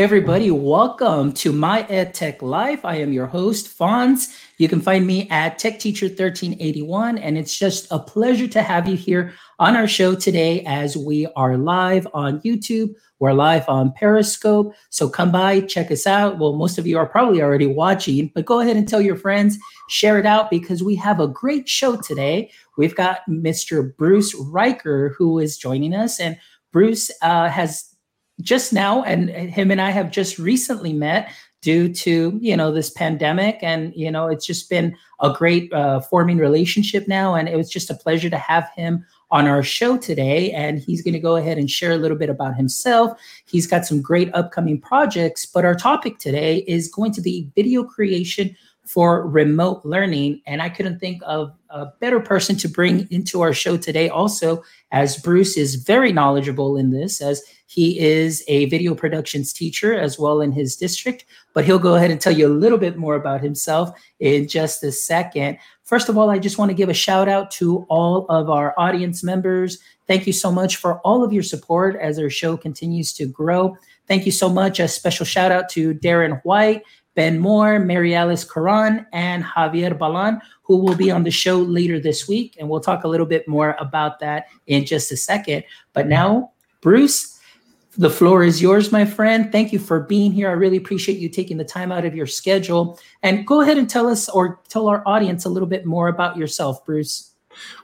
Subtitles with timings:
[0.00, 2.86] Everybody, welcome to My EdTech Life.
[2.86, 4.34] I am your host, Fonz.
[4.56, 8.88] You can find me at Tech Teacher 1381, and it's just a pleasure to have
[8.88, 12.94] you here on our show today as we are live on YouTube.
[13.18, 14.74] We're live on Periscope.
[14.88, 16.38] So come by, check us out.
[16.38, 19.58] Well, most of you are probably already watching, but go ahead and tell your friends,
[19.90, 22.50] share it out because we have a great show today.
[22.78, 23.94] We've got Mr.
[23.98, 26.38] Bruce Reicher who is joining us, and
[26.72, 27.89] Bruce uh, has
[28.40, 31.30] just now, and him and I have just recently met
[31.62, 33.58] due to you know this pandemic.
[33.62, 37.34] And you know it's just been a great uh, forming relationship now.
[37.34, 40.50] And it was just a pleasure to have him on our show today.
[40.52, 43.18] And he's going to go ahead and share a little bit about himself.
[43.46, 45.46] He's got some great upcoming projects.
[45.46, 50.40] But our topic today is going to be video creation for remote learning.
[50.46, 54.64] And I couldn't think of a better person to bring into our show today, also,
[54.90, 60.18] as Bruce is very knowledgeable in this, as he is a video productions teacher as
[60.18, 61.24] well in his district.
[61.54, 64.82] But he'll go ahead and tell you a little bit more about himself in just
[64.82, 65.56] a second.
[65.84, 68.74] First of all, I just want to give a shout out to all of our
[68.76, 69.78] audience members.
[70.08, 73.76] Thank you so much for all of your support as our show continues to grow.
[74.08, 74.80] Thank you so much.
[74.80, 76.82] A special shout out to Darren White
[77.14, 82.00] Ben Moore, Mary Alice Coran, and Javier Balan, who will be on the show later
[82.00, 82.56] this week.
[82.58, 85.62] And we'll talk a little bit more about that in just a second.
[85.92, 87.39] But now, Bruce,
[87.96, 89.50] the floor is yours, my friend.
[89.50, 90.48] Thank you for being here.
[90.48, 92.98] I really appreciate you taking the time out of your schedule.
[93.22, 96.36] And go ahead and tell us or tell our audience a little bit more about
[96.36, 97.34] yourself, Bruce.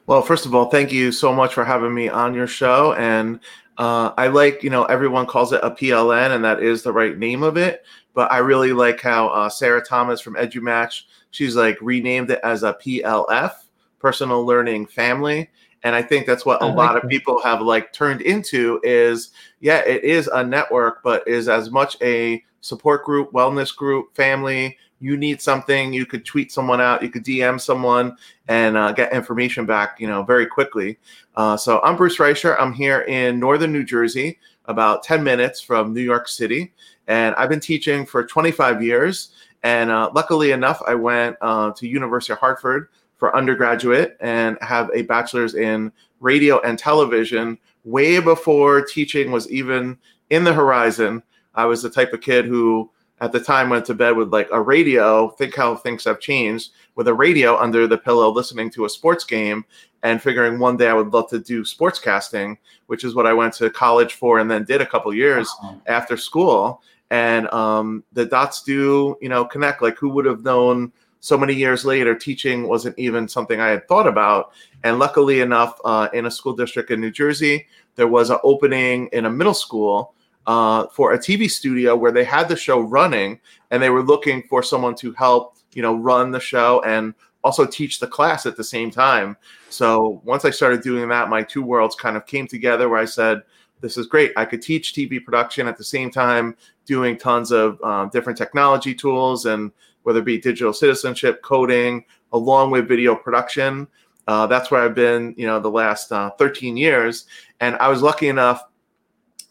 [0.06, 2.94] Well, first of all, thank you so much for having me on your show.
[2.94, 3.40] And
[3.78, 7.18] uh, I like, you know, everyone calls it a PLN, and that is the right
[7.18, 7.84] name of it.
[8.14, 11.02] But I really like how uh, Sarah Thomas from EduMatch,
[11.32, 13.52] she's like renamed it as a PLF,
[13.98, 15.50] Personal Learning Family.
[15.86, 17.04] And I think that's what a like lot that.
[17.04, 19.30] of people have like turned into is,
[19.60, 24.76] yeah, it is a network, but is as much a support group, wellness group, family.
[24.98, 28.16] You need something, you could tweet someone out, you could DM someone
[28.48, 30.98] and uh, get information back, you know, very quickly.
[31.36, 32.56] Uh, so I'm Bruce Reicher.
[32.58, 36.72] I'm here in northern New Jersey, about 10 minutes from New York City
[37.06, 39.30] and I've been teaching for 25 years.
[39.62, 44.90] And uh, luckily enough, I went uh, to University of Hartford for undergraduate and have
[44.94, 49.96] a bachelor's in radio and television way before teaching was even
[50.30, 51.22] in the horizon.
[51.54, 52.90] I was the type of kid who
[53.20, 56.72] at the time went to bed with like a radio think how things have changed
[56.96, 59.64] with a radio under the pillow listening to a sports game
[60.02, 63.54] and figuring one day i would love to do sportscasting which is what i went
[63.54, 65.48] to college for and then did a couple years
[65.86, 66.82] after school.
[67.10, 69.82] And um, the dots do you know connect.
[69.82, 70.92] Like who would have known
[71.26, 74.52] so many years later teaching wasn't even something i had thought about
[74.84, 77.66] and luckily enough uh, in a school district in new jersey
[77.96, 80.14] there was an opening in a middle school
[80.46, 83.40] uh, for a tv studio where they had the show running
[83.72, 87.12] and they were looking for someone to help you know run the show and
[87.42, 89.36] also teach the class at the same time
[89.68, 93.04] so once i started doing that my two worlds kind of came together where i
[93.04, 93.42] said
[93.80, 94.32] this is great.
[94.36, 96.56] I could teach TV production at the same time,
[96.86, 99.70] doing tons of um, different technology tools and
[100.06, 103.88] whether it be digital citizenship, coding, along with video production.
[104.28, 107.26] Uh, that's where I've been, you know, the last uh, 13 years.
[107.60, 108.62] And I was lucky enough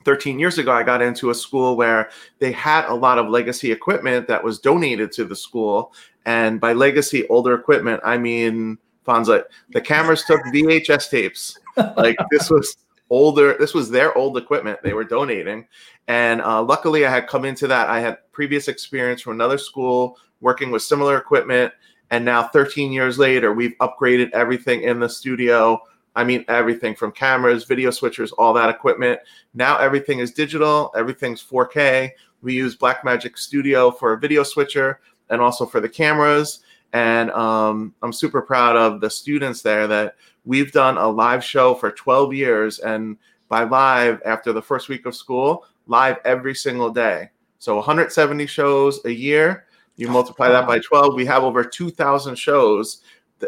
[0.05, 3.71] 13 years ago, I got into a school where they had a lot of legacy
[3.71, 5.93] equipment that was donated to the school.
[6.25, 11.59] And by legacy, older equipment, I mean, Fonza, the cameras took VHS tapes.
[11.97, 12.77] Like this was
[13.09, 15.67] older this was their old equipment they were donating
[16.07, 20.17] and uh, luckily i had come into that i had previous experience from another school
[20.41, 21.73] working with similar equipment.
[22.11, 25.81] And now 13 years later we've upgraded everything in the studio.
[26.15, 29.19] I mean everything from cameras video switchers all that equipment.
[29.53, 30.93] Now everything is digital.
[30.95, 32.11] Everything's 4k
[32.45, 34.99] we use blackmagic studio for a video switcher
[35.29, 36.59] and also for the cameras.
[36.93, 40.15] And um, i'm super proud of the students there that
[40.45, 42.79] we've done a live show for 12 years.
[42.79, 43.17] And
[43.49, 47.31] by live after the first week of school live every single day.
[47.57, 49.64] So 170 shows a year
[49.95, 53.01] you multiply that by 12 we have over 2000 shows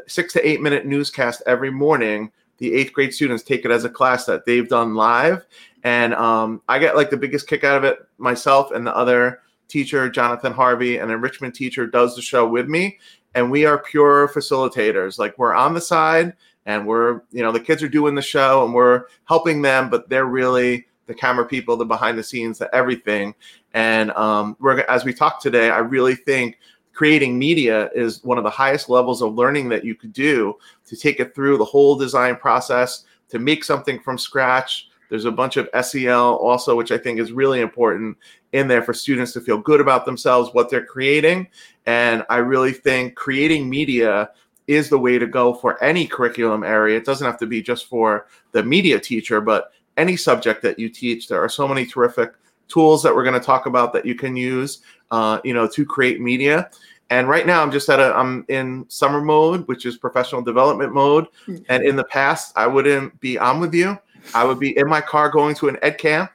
[0.08, 2.32] six to eight minute newscast every morning.
[2.58, 5.46] The eighth grade students take it as a class that they've done live.
[5.84, 9.42] And um, i get like the biggest kick out of it myself and the other
[9.68, 12.98] teacher jonathan harvey an enrichment teacher does the show with me.
[13.36, 15.20] And we are pure facilitators.
[15.20, 16.34] Like we're on the side
[16.66, 20.10] and we're you know the kids are doing the show and we're helping them but
[20.10, 23.34] they're really the camera people the behind the scenes the everything
[23.74, 26.58] and um, we're as we talk today i really think
[26.94, 30.56] creating media is one of the highest levels of learning that you could do
[30.86, 35.32] to take it through the whole design process to make something from scratch There's a
[35.32, 38.18] bunch of SEL also, which I think is really important
[38.52, 41.48] in there for students to feel good about themselves, what they're creating.
[41.86, 44.32] And I really think creating media
[44.68, 46.98] is the way to go for any curriculum area.
[46.98, 50.90] It doesn't have to be just for the media teacher, but any subject that you
[50.90, 51.28] teach.
[51.28, 52.34] There are so many terrific
[52.68, 55.86] tools that we're going to talk about that you can use, uh, you know, to
[55.86, 56.70] create media.
[57.10, 60.94] And right now, I'm just at a I'm in summer mode, which is professional development
[60.94, 61.26] mode.
[61.48, 61.64] Mm-hmm.
[61.70, 63.98] And in the past, I wouldn't be on with you.
[64.36, 66.32] I would be in my car going to an ed camp.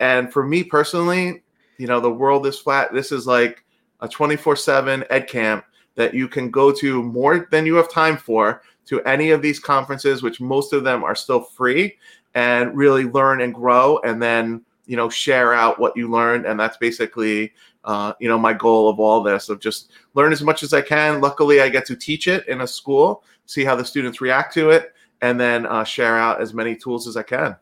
[0.00, 1.44] And for me personally,
[1.78, 2.92] you know, the world is flat.
[2.92, 3.64] This is like
[4.00, 5.64] a 24 7 ed camp
[5.94, 9.58] that you can go to more than you have time for to any of these
[9.58, 11.96] conferences, which most of them are still free,
[12.36, 16.44] and really learn and grow and then, you know, share out what you learned.
[16.44, 17.54] And that's basically,
[17.84, 20.82] uh, you know, my goal of all this of just learn as much as I
[20.82, 21.22] can.
[21.22, 24.68] Luckily, I get to teach it in a school, see how the students react to
[24.68, 24.92] it,
[25.22, 27.56] and then uh, share out as many tools as I can.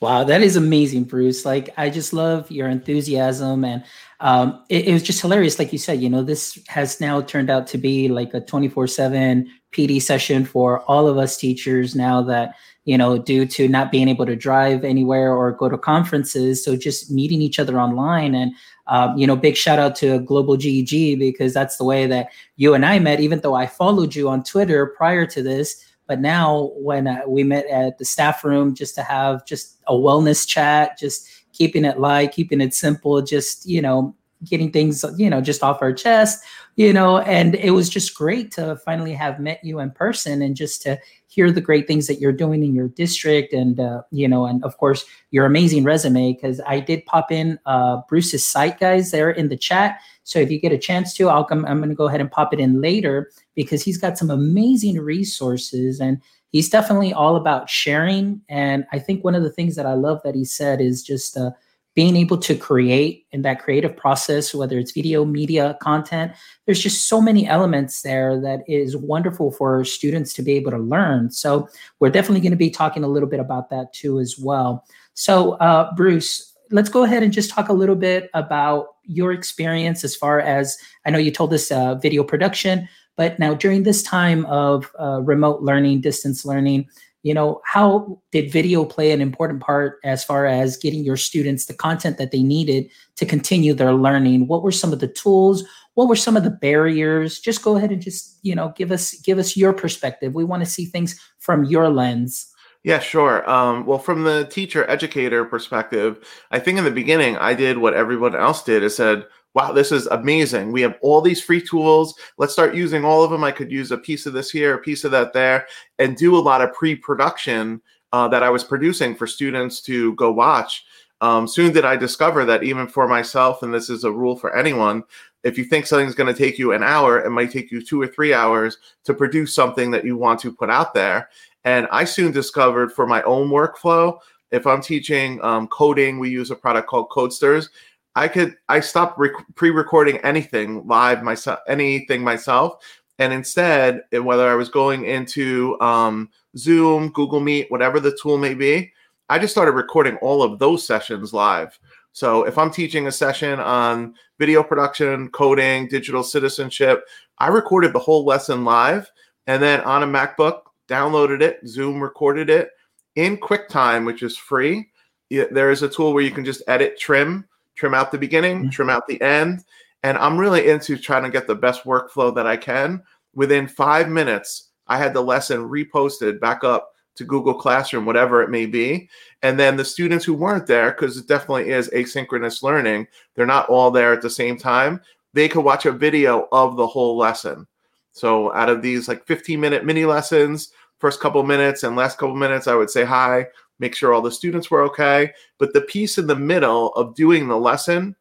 [0.00, 1.44] Wow, that is amazing, Bruce.
[1.44, 3.84] Like, I just love your enthusiasm, and
[4.18, 5.60] um, it, it, was just hilarious.
[5.60, 8.88] Like you said, you know, this has now turned out to be like a 24
[8.88, 12.54] 7 PD session for all of us teachers now that,
[12.84, 16.64] you know, due to not being able to drive anywhere or go to conferences.
[16.64, 18.34] So just meeting each other online.
[18.34, 18.52] And,
[18.86, 22.74] um, you know, big shout out to Global GEG because that's the way that you
[22.74, 26.70] and I met, even though I followed you on Twitter prior to this but now,
[26.74, 30.98] when uh, we met at the staff room just to have just a wellness chat,
[30.98, 34.14] just keeping it light, keeping it simple, just, you know,
[34.44, 36.44] getting things, you know, just off our chest,
[36.76, 40.56] you know, and it was just great to finally have met you in person and
[40.56, 40.98] just to
[41.28, 44.64] hear the great things that you're doing in your district and, uh, you know, and
[44.64, 46.32] of course, your amazing resume.
[46.32, 50.00] Because I did pop in uh, Bruce's site, guys, there in the chat.
[50.24, 52.30] So if you get a chance to, I'll come, I'm going to go ahead and
[52.30, 57.70] pop it in later because he's got some amazing resources and he's definitely all about
[57.70, 58.40] sharing.
[58.48, 61.36] And I think one of the things that I love that he said is just
[61.36, 61.50] uh,
[61.94, 66.32] being able to create in that creative process, whether it's video, media, content,
[66.66, 70.78] there's just so many elements there that is wonderful for students to be able to
[70.78, 71.30] learn.
[71.30, 71.68] So
[72.00, 74.84] we're definitely going to be talking a little bit about that too as well.
[75.14, 80.02] So uh, Bruce, let's go ahead and just talk a little bit about your experience
[80.02, 80.76] as far as
[81.06, 85.20] I know you told us uh, video production, but now during this time of uh,
[85.22, 86.88] remote learning, distance learning,
[87.24, 91.64] you know, how did video play an important part as far as getting your students
[91.64, 94.46] the content that they needed to continue their learning?
[94.46, 95.64] What were some of the tools?
[95.94, 97.40] What were some of the barriers?
[97.40, 100.34] Just go ahead and just, you know, give us give us your perspective.
[100.34, 102.46] We want to see things from your lens.
[102.82, 103.48] Yeah, sure.
[103.50, 106.18] Um, well, from the teacher educator perspective,
[106.50, 108.84] I think in the beginning I did what everyone else did.
[108.84, 109.24] I said,
[109.54, 110.72] wow, this is amazing.
[110.72, 112.14] We have all these free tools.
[112.38, 113.44] Let's start using all of them.
[113.44, 115.66] I could use a piece of this here, a piece of that there,
[115.98, 117.80] and do a lot of pre production
[118.12, 120.84] uh, that I was producing for students to go watch.
[121.20, 124.54] Um, soon did I discover that even for myself, and this is a rule for
[124.54, 125.04] anyone,
[125.44, 128.00] if you think something's going to take you an hour, it might take you two
[128.00, 131.28] or three hours to produce something that you want to put out there.
[131.64, 134.18] And I soon discovered for my own workflow,
[134.50, 137.70] if I'm teaching um, coding, we use a product called Codesters.
[138.16, 142.76] I could I stopped rec- pre-recording anything live myself, anything myself,
[143.18, 148.54] and instead, whether I was going into um, Zoom, Google Meet, whatever the tool may
[148.54, 148.92] be,
[149.28, 151.78] I just started recording all of those sessions live.
[152.12, 157.04] So if I'm teaching a session on video production, coding, digital citizenship,
[157.38, 159.10] I recorded the whole lesson live,
[159.46, 162.70] and then on a MacBook, downloaded it, Zoom recorded it
[163.16, 164.90] in QuickTime, which is free.
[165.30, 168.68] There is a tool where you can just edit, trim trim out the beginning, mm-hmm.
[168.70, 169.64] trim out the end.
[170.02, 173.02] And I'm really into trying to get the best workflow that I can.
[173.34, 178.50] Within five minutes, I had the lesson reposted back up to Google Classroom, whatever it
[178.50, 179.08] may be.
[179.42, 183.68] And then the students who weren't there, because it definitely is asynchronous learning, they're not
[183.68, 185.00] all there at the same time,
[185.32, 187.66] they could watch a video of the whole lesson.
[188.12, 192.36] So out of these like 15 minute mini lessons, first couple minutes and last couple
[192.36, 193.46] minutes, I would say hi,
[193.84, 195.30] make sure all the students were okay.
[195.58, 198.16] But the piece in the middle of doing the lesson,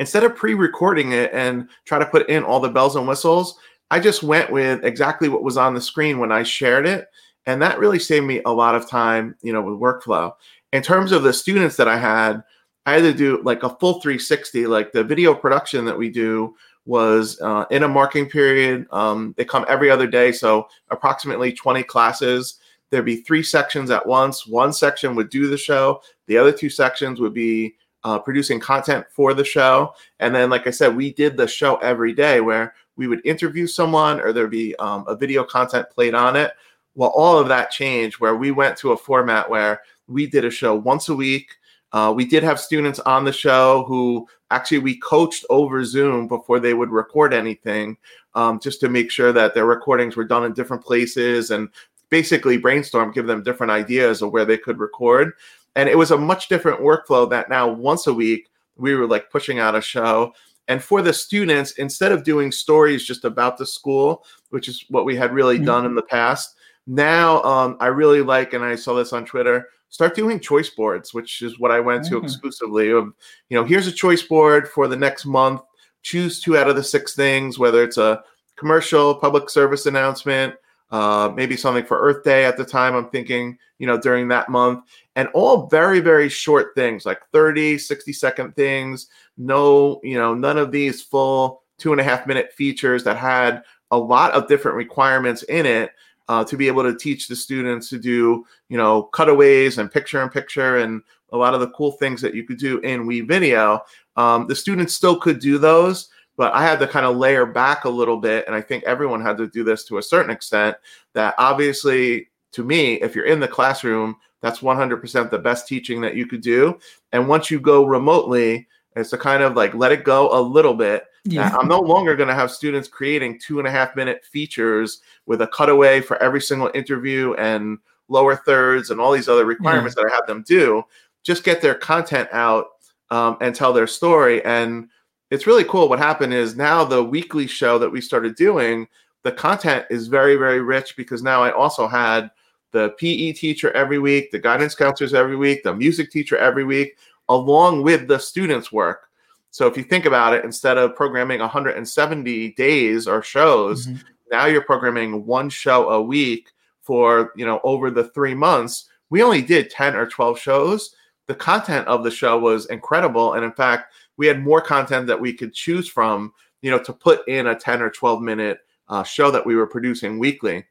[0.00, 3.56] instead of pre recording it and try to put in all the bells and whistles,
[3.92, 7.06] I just went with exactly what was on the screen when I shared it.
[7.46, 10.32] And that really saved me a lot of time, you know, with workflow.
[10.72, 12.42] In terms of the students that I had,
[12.86, 16.56] I had to do like a full 360, like the video production that we do
[16.86, 18.86] was uh, in a marking period.
[18.90, 22.59] Um, they come every other day, so approximately 20 classes
[22.90, 24.46] there'd be three sections at once.
[24.46, 29.06] One section would do the show, the other two sections would be uh, producing content
[29.10, 29.94] for the show.
[30.20, 33.66] And then, like I said, we did the show every day where we would interview
[33.66, 36.52] someone or there'd be um, a video content played on it.
[36.94, 40.50] Well, all of that changed where we went to a format where we did a
[40.50, 41.50] show once a week.
[41.92, 46.60] Uh, we did have students on the show who actually we coached over Zoom before
[46.60, 47.96] they would record anything,
[48.34, 51.68] um, just to make sure that their recordings were done in different places and
[52.10, 55.32] basically brainstorm, give them different ideas of where they could record.
[55.76, 59.30] And it was a much different workflow that now once a week we were like
[59.30, 60.32] pushing out a show.
[60.68, 65.04] And for the students, instead of doing stories just about the school, which is what
[65.04, 65.66] we had really mm-hmm.
[65.66, 69.68] done in the past, now um, I really like, and I saw this on Twitter,
[69.90, 72.18] start doing choice boards, which is what I went mm-hmm.
[72.18, 72.90] to exclusively.
[72.90, 73.12] Of
[73.48, 75.60] you know, here's a choice board for the next month.
[76.02, 78.22] Choose two out of the six things, whether it's a
[78.56, 80.54] commercial, public service announcement,
[80.90, 82.94] uh, maybe something for Earth Day at the time.
[82.94, 84.84] I'm thinking, you know, during that month,
[85.16, 89.08] and all very, very short things like 30, 60 second things.
[89.36, 93.62] No, you know, none of these full two and a half minute features that had
[93.90, 95.90] a lot of different requirements in it
[96.28, 100.22] uh, to be able to teach the students to do, you know, cutaways and picture
[100.22, 103.80] in picture and a lot of the cool things that you could do in WeVideo.
[104.16, 106.08] Um, the students still could do those,
[106.40, 108.46] but I had to kind of layer back a little bit.
[108.46, 110.74] And I think everyone had to do this to a certain extent.
[111.12, 116.16] That obviously, to me, if you're in the classroom, that's 100% the best teaching that
[116.16, 116.78] you could do.
[117.12, 118.66] And once you go remotely,
[118.96, 121.54] it's to kind of like let it go a little bit yeah.
[121.56, 125.42] I'm no longer going to have students creating two and a half minute features with
[125.42, 127.78] a cutaway for every single interview and
[128.08, 130.04] lower thirds and all these other requirements yeah.
[130.04, 130.82] that I have them do.
[131.22, 132.68] Just get their content out
[133.10, 134.42] um, and tell their story.
[134.44, 134.88] And
[135.30, 135.88] it's really cool.
[135.88, 138.88] What happened is now the weekly show that we started doing,
[139.22, 142.30] the content is very, very rich because now I also had
[142.72, 146.96] the PE teacher every week, the guidance counselors every week, the music teacher every week,
[147.28, 149.08] along with the students' work.
[149.50, 153.98] So if you think about it, instead of programming 170 days or shows, mm-hmm.
[154.30, 156.50] now you're programming one show a week
[156.82, 158.86] for, you know, over the 3 months.
[159.10, 160.94] We only did 10 or 12 shows.
[161.26, 165.18] The content of the show was incredible and in fact, we had more content that
[165.18, 168.58] we could choose from, you know, to put in a 10 or 12 minute
[168.88, 170.62] uh, show that we were producing weekly.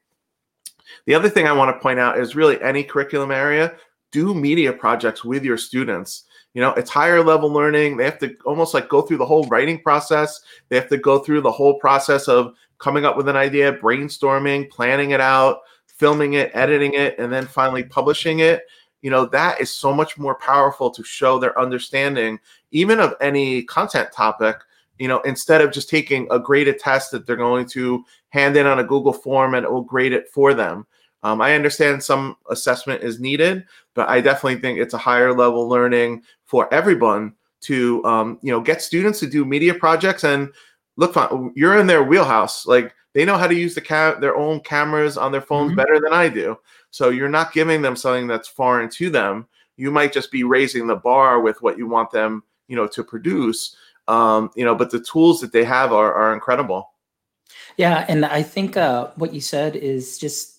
[1.06, 3.74] The other thing I want to point out is really any curriculum area,
[4.12, 6.26] do media projects with your students.
[6.54, 7.96] You know it's higher level learning.
[7.96, 10.40] They have to almost like go through the whole writing process.
[10.68, 14.70] They have to go through the whole process of coming up with an idea brainstorming
[14.70, 18.62] planning it out filming it editing it and then finally publishing it
[19.02, 22.38] you know that is so much more powerful to show their understanding
[22.70, 24.56] even of any content topic
[24.98, 28.66] you know instead of just taking a graded test that they're going to hand in
[28.66, 30.86] on a google form and it will grade it for them.
[31.22, 35.68] Um, I understand some assessment is needed, but I definitely think it's a higher level
[35.68, 40.50] learning for everyone to um, you know get students to do media projects and
[40.96, 41.14] look
[41.54, 42.66] you're in their wheelhouse.
[42.66, 45.76] Like they know how to use the cam- their own cameras on their phones mm-hmm.
[45.76, 46.56] better than I do
[46.90, 49.46] so you're not giving them something that's foreign to them.
[49.76, 53.04] You might just be raising the bar with what you want them you know to
[53.04, 53.76] produce
[54.08, 56.90] um, you know but the tools that they have are, are incredible.
[57.76, 60.49] Yeah and I think uh, what you said is just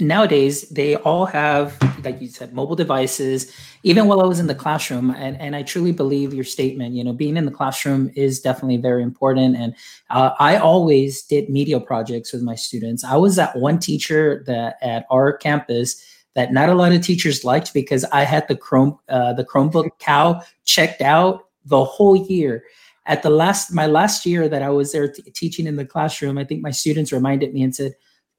[0.00, 3.54] nowadays they all have like you said mobile devices.
[3.82, 7.04] Even while i was in the classroom and, and i truly believe your statement you
[7.04, 9.56] know being in the classroom is definitely very important.
[9.56, 9.74] And
[10.10, 13.04] uh, i always did media projects with my students.
[13.04, 16.02] I was that one teacher that at our campus
[16.34, 19.90] that not a lot of teachers liked because i had the chrome uh, the chromebook
[19.98, 22.64] cow checked out the whole year.
[23.06, 26.38] At the last my last year that i was there t- teaching in the classroom
[26.38, 27.92] i think my students reminded me and said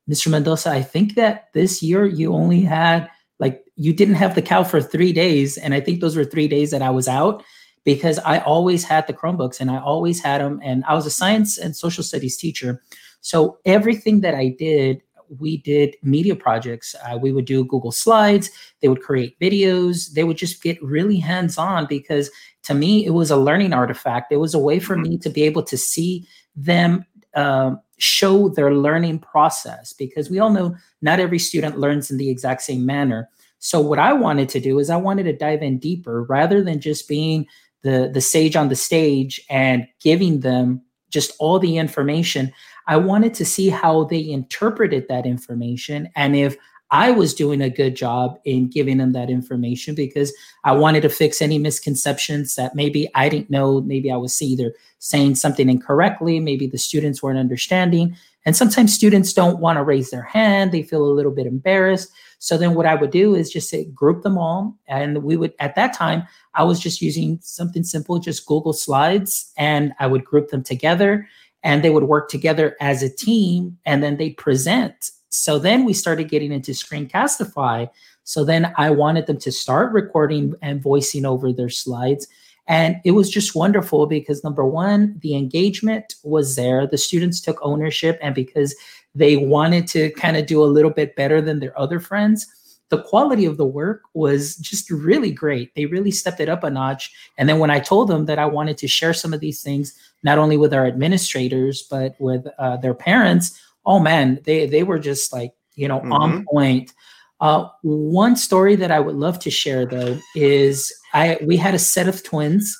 [0.10, 0.29] Mr.
[0.29, 4.63] Mendoza, I think that this year you only had like you didn't have the cow
[4.63, 5.57] for three days.
[5.57, 7.43] And I think those were three days that I was out
[7.83, 10.60] because I always had the Chromebooks and I always had them.
[10.63, 12.81] And I was a science and social studies teacher.
[13.22, 15.01] So everything that I did,
[15.39, 16.95] we did media projects.
[17.05, 18.51] Uh, we would do Google Slides.
[18.81, 20.13] They would create videos.
[20.13, 22.29] They would just get really hands on because
[22.63, 24.31] to me, it was a learning artifact.
[24.31, 27.05] It was a way for me to be able to see them
[27.36, 32.29] um, show their learning process because we all know not every student learns in the
[32.29, 33.29] exact same manner.
[33.59, 36.79] So what I wanted to do is I wanted to dive in deeper rather than
[36.79, 37.47] just being
[37.83, 42.51] the the sage on the stage and giving them just all the information.
[42.88, 46.57] I wanted to see how they interpreted that information and if
[46.93, 50.31] I was doing a good job in giving them that information because
[50.63, 53.81] I wanted to fix any misconceptions that maybe I didn't know.
[53.81, 58.15] Maybe I was either saying something incorrectly, maybe the students weren't understanding.
[58.45, 62.12] And sometimes students don't want to raise their hand, they feel a little bit embarrassed.
[62.38, 64.77] So then what I would do is just say, group them all.
[64.88, 69.51] And we would, at that time, I was just using something simple, just Google Slides,
[69.57, 71.27] and I would group them together
[71.63, 75.93] and they would work together as a team and then they present so then we
[75.93, 77.89] started getting into Screencastify.
[78.23, 82.27] So then I wanted them to start recording and voicing over their slides.
[82.67, 86.85] And it was just wonderful because number one, the engagement was there.
[86.85, 88.75] The students took ownership, and because
[89.15, 92.47] they wanted to kind of do a little bit better than their other friends,
[92.89, 95.73] the quality of the work was just really great.
[95.73, 97.11] They really stepped it up a notch.
[97.39, 99.97] And then when I told them that I wanted to share some of these things,
[100.21, 104.99] not only with our administrators, but with uh, their parents, oh man, they, they were
[104.99, 106.13] just like, you know, mm-hmm.
[106.13, 106.93] on point.
[107.39, 111.79] Uh, one story that I would love to share though is I we had a
[111.79, 112.77] set of twins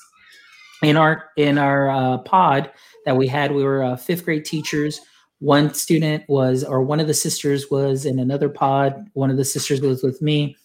[0.82, 2.70] in our in our uh, pod
[3.04, 3.52] that we had.
[3.52, 5.00] We were uh, fifth grade teachers.
[5.40, 9.10] One student was, or one of the sisters was in another pod.
[9.12, 10.56] One of the sisters was with me.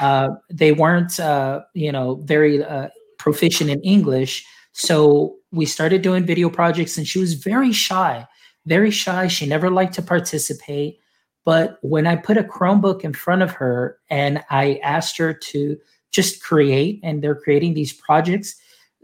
[0.00, 6.26] Uh, they weren't, uh, you know, very uh, proficient in English, so we started doing
[6.26, 8.26] video projects, and she was very shy,
[8.66, 9.28] very shy.
[9.28, 11.00] She never liked to participate.
[11.44, 15.76] But when I put a Chromebook in front of her and I asked her to
[16.10, 18.54] just create, and they're creating these projects,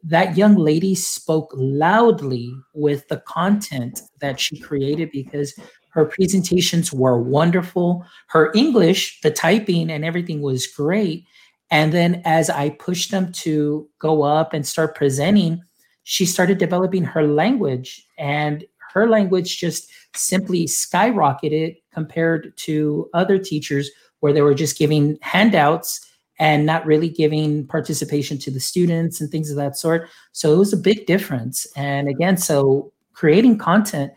[0.03, 5.59] that young lady spoke loudly with the content that she created because
[5.91, 8.05] her presentations were wonderful.
[8.29, 11.27] Her English, the typing and everything was great.
[11.71, 15.63] And then as I pushed them to go up and start presenting,
[16.05, 18.07] she started developing her language.
[18.19, 25.19] And her language just simply skyrocketed compared to other teachers where they were just giving
[25.23, 26.07] handouts
[26.39, 30.09] and not really giving participation to the students and things of that sort.
[30.33, 31.67] So it was a big difference.
[31.77, 34.13] And again, so creating content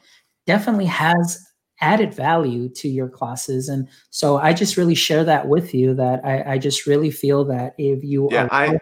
[0.46, 1.46] definitely has
[1.82, 3.68] added value to your classes.
[3.68, 7.44] And so I just really share that with you that I, I just really feel
[7.46, 8.78] that if you yeah, are, I,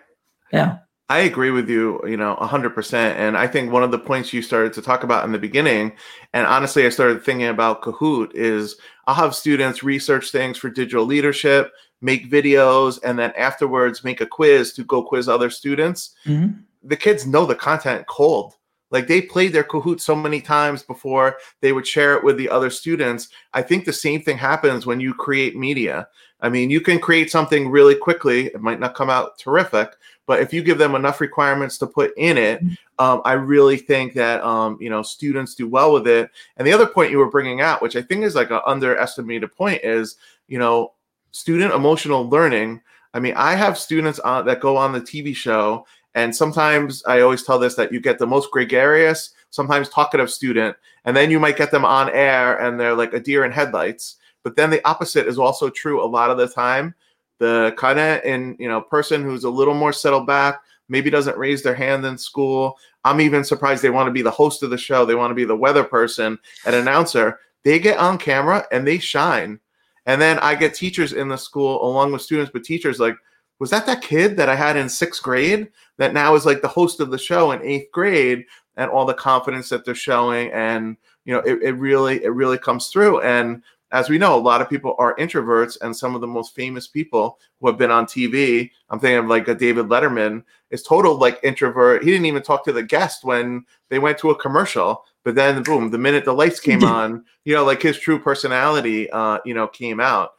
[0.53, 0.77] yeah.
[1.11, 2.93] I agree with you, you know, 100%.
[2.93, 5.91] And I think one of the points you started to talk about in the beginning,
[6.31, 11.05] and honestly, I started thinking about Kahoot, is I'll have students research things for digital
[11.05, 16.15] leadership, make videos, and then afterwards make a quiz to go quiz other students.
[16.25, 16.61] Mm-hmm.
[16.83, 18.53] The kids know the content cold.
[18.89, 22.49] Like they played their Kahoot so many times before they would share it with the
[22.49, 23.27] other students.
[23.53, 26.07] I think the same thing happens when you create media.
[26.41, 28.47] I mean, you can create something really quickly.
[28.47, 29.91] It might not come out terrific,
[30.25, 32.73] but if you give them enough requirements to put in it, mm-hmm.
[33.05, 36.31] um, I really think that um, you know students do well with it.
[36.57, 39.55] And the other point you were bringing out, which I think is like an underestimated
[39.55, 40.15] point, is
[40.47, 40.93] you know
[41.31, 42.81] student emotional learning.
[43.13, 47.21] I mean, I have students on, that go on the TV show, and sometimes I
[47.21, 50.75] always tell this that you get the most gregarious, sometimes talkative student,
[51.05, 54.17] and then you might get them on air and they're like a deer in headlights.
[54.43, 56.95] But then the opposite is also true a lot of the time.
[57.39, 61.37] The kind of in you know person who's a little more settled back maybe doesn't
[61.37, 62.77] raise their hand in school.
[63.03, 65.35] I'm even surprised they want to be the host of the show they want to
[65.35, 67.39] be the weather person an announcer.
[67.63, 69.59] They get on camera and they shine.
[70.07, 73.15] And then i get teachers in the school along with students but teachers like
[73.59, 75.69] was that that kid that i had in sixth grade
[76.01, 78.45] that now is like the host of the show in eighth grade?
[78.75, 82.57] And all the confidence that they're showing and you know it, it really it really
[82.57, 83.21] comes through.
[83.21, 86.55] And as we know, a lot of people are introverts, and some of the most
[86.55, 90.83] famous people who have been on TV, I'm thinking of like a David Letterman, is
[90.83, 92.03] total like introvert.
[92.03, 95.03] He didn't even talk to the guest when they went to a commercial.
[95.23, 99.09] But then, boom, the minute the lights came on, you know, like his true personality,
[99.11, 100.31] uh, you know, came out.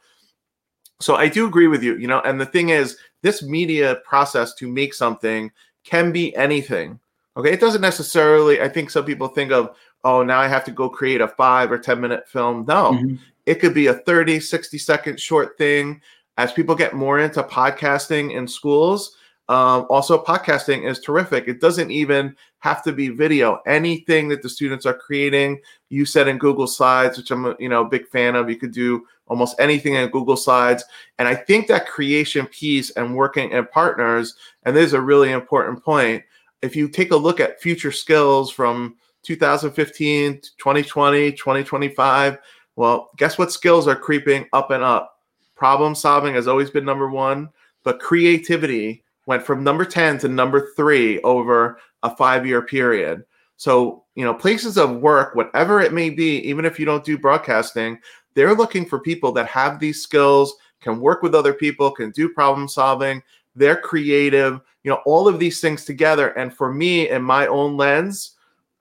[0.99, 4.53] So I do agree with you, you know, and the thing is, this media process
[4.55, 5.51] to make something
[5.83, 6.99] can be anything.
[7.35, 8.61] Okay, it doesn't necessarily.
[8.61, 11.71] I think some people think of, oh, now I have to go create a five
[11.71, 12.65] or 10 minute film.
[12.67, 13.15] No, mm-hmm.
[13.45, 16.01] It could be a 30, 60 second short thing.
[16.37, 19.15] As people get more into podcasting in schools,
[19.49, 21.47] um, also podcasting is terrific.
[21.47, 23.59] It doesn't even have to be video.
[23.67, 27.81] Anything that the students are creating, you said in Google Slides, which I'm you know
[27.81, 28.49] a big fan of.
[28.49, 30.85] You could do almost anything in Google Slides,
[31.19, 35.31] and I think that creation piece and working in partners, and this is a really
[35.31, 36.23] important point.
[36.61, 42.37] If you take a look at future skills from 2015 2020 2025
[42.75, 45.19] well, guess what skills are creeping up and up?
[45.55, 47.49] Problem solving has always been number one,
[47.83, 53.23] but creativity went from number 10 to number three over a five year period.
[53.57, 57.17] So, you know, places of work, whatever it may be, even if you don't do
[57.17, 57.99] broadcasting,
[58.33, 62.27] they're looking for people that have these skills, can work with other people, can do
[62.27, 63.21] problem solving,
[63.55, 66.29] they're creative, you know, all of these things together.
[66.29, 68.31] And for me, in my own lens,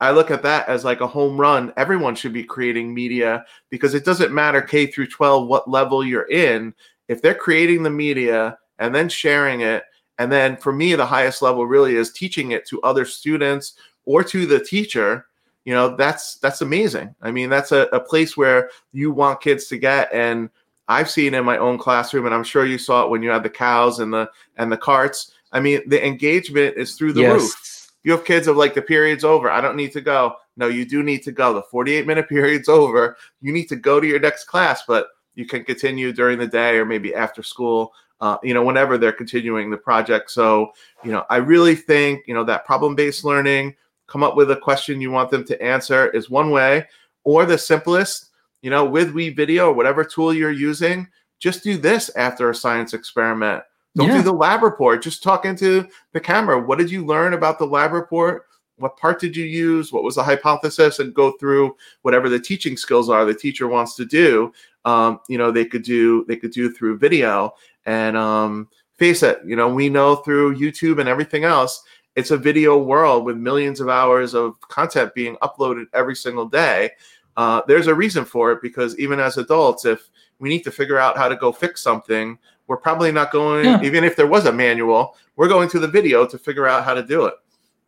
[0.02, 1.72] I look at that as like a home run.
[1.76, 6.28] Everyone should be creating media because it doesn't matter K through 12 what level you're
[6.28, 6.74] in.
[7.06, 9.84] If they're creating the media and then sharing it,
[10.18, 14.24] and then for me, the highest level really is teaching it to other students or
[14.24, 15.26] to the teacher.
[15.64, 17.14] You know, that's that's amazing.
[17.22, 20.12] I mean, that's a, a place where you want kids to get.
[20.12, 20.50] And
[20.88, 23.44] I've seen in my own classroom, and I'm sure you saw it when you had
[23.44, 25.30] the cows and the and the carts.
[25.52, 27.40] I mean, the engagement is through the yes.
[27.40, 27.81] roof.
[28.04, 29.50] You have kids of like the period's over.
[29.50, 30.36] I don't need to go.
[30.56, 31.54] No, you do need to go.
[31.54, 33.16] The 48 minute period's over.
[33.40, 36.76] You need to go to your next class, but you can continue during the day
[36.76, 37.92] or maybe after school.
[38.20, 40.30] Uh, you know, whenever they're continuing the project.
[40.30, 43.74] So, you know, I really think you know that problem based learning,
[44.06, 46.86] come up with a question you want them to answer is one way,
[47.24, 48.30] or the simplest
[48.62, 52.94] you know, with WeVideo or whatever tool you're using, just do this after a science
[52.94, 53.62] experiment.
[53.94, 54.18] Don't yeah.
[54.18, 55.02] do the lab report.
[55.02, 56.60] Just talk into the camera.
[56.60, 58.46] What did you learn about the lab report?
[58.76, 59.92] What part did you use?
[59.92, 60.98] What was the hypothesis?
[60.98, 64.52] And go through whatever the teaching skills are the teacher wants to do.
[64.84, 67.54] Um, you know, they could do they could do through video.
[67.84, 71.82] And um, face it, you know, we know through YouTube and everything else,
[72.16, 76.90] it's a video world with millions of hours of content being uploaded every single day
[77.36, 80.10] uh, there's a reason for it because even as adults, if
[80.42, 83.80] we need to figure out how to go fix something, we're probably not going, yeah.
[83.80, 86.94] even if there was a manual, we're going to the video to figure out how
[86.94, 87.34] to do it.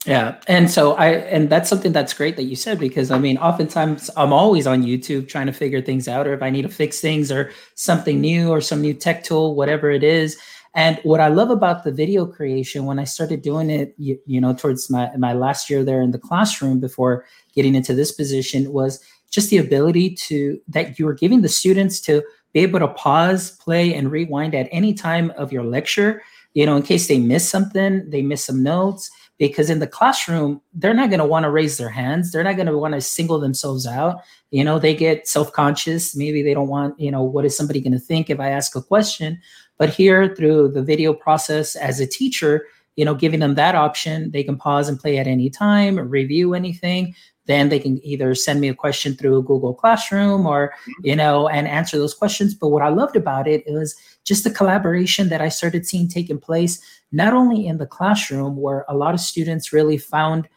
[0.06, 0.36] Yeah.
[0.46, 4.08] And so I, and that's something that's great that you said because I mean, oftentimes
[4.16, 7.00] I'm always on YouTube trying to figure things out, or if I need to fix
[7.00, 10.38] things or something new or some new tech tool, whatever it is.
[10.76, 14.40] And what I love about the video creation, when I started doing it, you, you
[14.40, 18.72] know, towards my, my last year there in the classroom before getting into this position
[18.72, 19.02] was
[19.34, 22.22] just the ability to that you were giving the students to
[22.54, 26.22] be able to pause, play, and rewind at any time of your lecture,
[26.54, 29.10] you know, in case they miss something, they miss some notes.
[29.36, 32.30] Because in the classroom, they're not going to want to raise their hands.
[32.30, 34.20] They're not going to want to single themselves out.
[34.52, 36.14] You know, they get self conscious.
[36.14, 38.76] Maybe they don't want, you know, what is somebody going to think if I ask
[38.76, 39.40] a question?
[39.76, 44.30] But here, through the video process as a teacher, you know, giving them that option,
[44.30, 48.60] they can pause and play at any time, review anything then they can either send
[48.60, 51.06] me a question through Google Classroom or, mm-hmm.
[51.06, 52.54] you know, and answer those questions.
[52.54, 56.38] But what I loved about it was just the collaboration that I started seeing taking
[56.38, 56.80] place,
[57.12, 60.48] not only in the classroom where a lot of students really found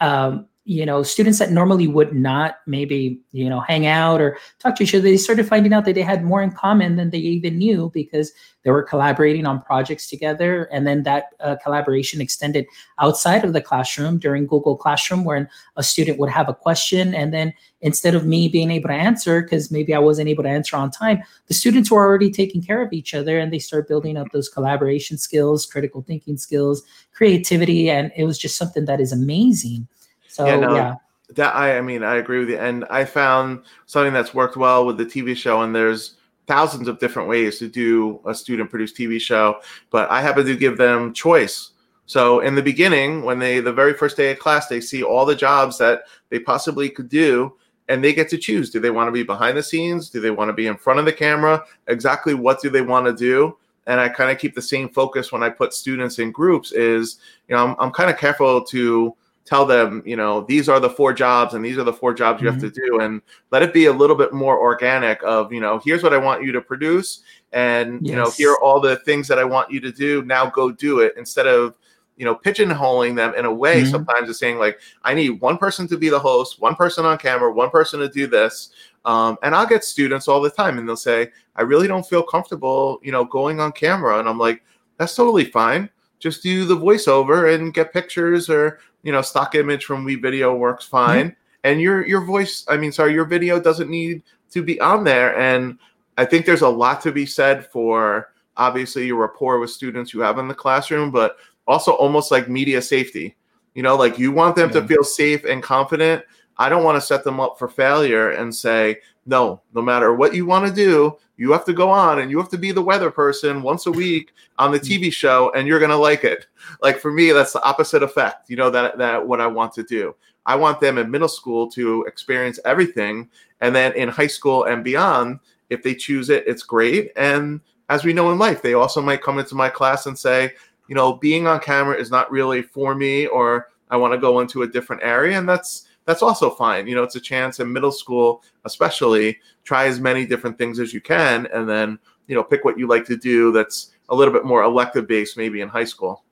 [0.00, 4.76] um, you know students that normally would not maybe you know hang out or talk
[4.76, 7.18] to each other they started finding out that they had more in common than they
[7.18, 8.32] even knew because
[8.64, 10.64] they were collaborating on projects together.
[10.64, 12.66] And then that uh, collaboration extended
[12.98, 17.14] outside of the classroom during google classroom where a student would have a question.
[17.14, 20.48] And then instead of me being able to answer because maybe i wasn't able to
[20.48, 23.86] answer on time the students were already taking care of each other and they start
[23.86, 26.82] building up those collaboration skills critical thinking skills
[27.14, 27.88] creativity.
[27.88, 29.88] And it was just something that is amazing
[30.28, 30.94] so yeah, no, yeah.
[31.34, 34.86] That I, I mean, I agree with you, and I found something that's worked well
[34.86, 35.62] with the TV show.
[35.62, 36.14] And there's
[36.46, 39.60] thousands of different ways to do a student-produced TV show,
[39.90, 41.72] but I happen to give them choice.
[42.06, 45.26] So in the beginning, when they the very first day of class, they see all
[45.26, 47.52] the jobs that they possibly could do,
[47.88, 48.70] and they get to choose.
[48.70, 50.08] Do they want to be behind the scenes?
[50.08, 51.62] Do they want to be in front of the camera?
[51.86, 53.58] Exactly what do they want to do?
[53.86, 56.72] And I kind of keep the same focus when I put students in groups.
[56.72, 59.14] Is you know I'm, I'm kind of careful to
[59.48, 62.42] tell them, you know, these are the four jobs and these are the four jobs
[62.42, 62.60] you mm-hmm.
[62.60, 65.80] have to do and let it be a little bit more organic of, you know,
[65.82, 67.22] here's what I want you to produce
[67.54, 68.10] and, yes.
[68.10, 70.22] you know, here are all the things that I want you to do.
[70.24, 71.74] Now go do it instead of,
[72.18, 73.90] you know, pigeonholing them in a way mm-hmm.
[73.90, 77.16] sometimes is saying like, I need one person to be the host, one person on
[77.16, 78.70] camera, one person to do this.
[79.06, 82.22] Um, and I'll get students all the time and they'll say, I really don't feel
[82.22, 84.18] comfortable, you know, going on camera.
[84.18, 84.62] And I'm like,
[84.98, 89.84] that's totally fine just do the voiceover and get pictures or you know stock image
[89.84, 91.64] from WeVideo works fine mm-hmm.
[91.64, 95.36] and your your voice i mean sorry your video doesn't need to be on there
[95.38, 95.78] and
[96.16, 100.20] i think there's a lot to be said for obviously your rapport with students you
[100.20, 103.36] have in the classroom but also almost like media safety
[103.74, 104.80] you know like you want them yeah.
[104.80, 106.24] to feel safe and confident
[106.58, 110.34] i don't want to set them up for failure and say no no matter what
[110.34, 112.82] you want to do you have to go on and you have to be the
[112.82, 116.46] weather person once a week on the TV show and you're going to like it.
[116.82, 119.84] Like for me that's the opposite effect, you know that that what I want to
[119.84, 120.14] do.
[120.44, 124.82] I want them in middle school to experience everything and then in high school and
[124.82, 125.38] beyond
[125.70, 129.22] if they choose it it's great and as we know in life they also might
[129.22, 130.52] come into my class and say,
[130.88, 134.40] you know, being on camera is not really for me or I want to go
[134.40, 136.86] into a different area and that's that's also fine.
[136.86, 140.94] You know, it's a chance in middle school, especially, try as many different things as
[140.94, 143.52] you can, and then you know pick what you like to do.
[143.52, 146.24] That's a little bit more elective based, maybe in high school.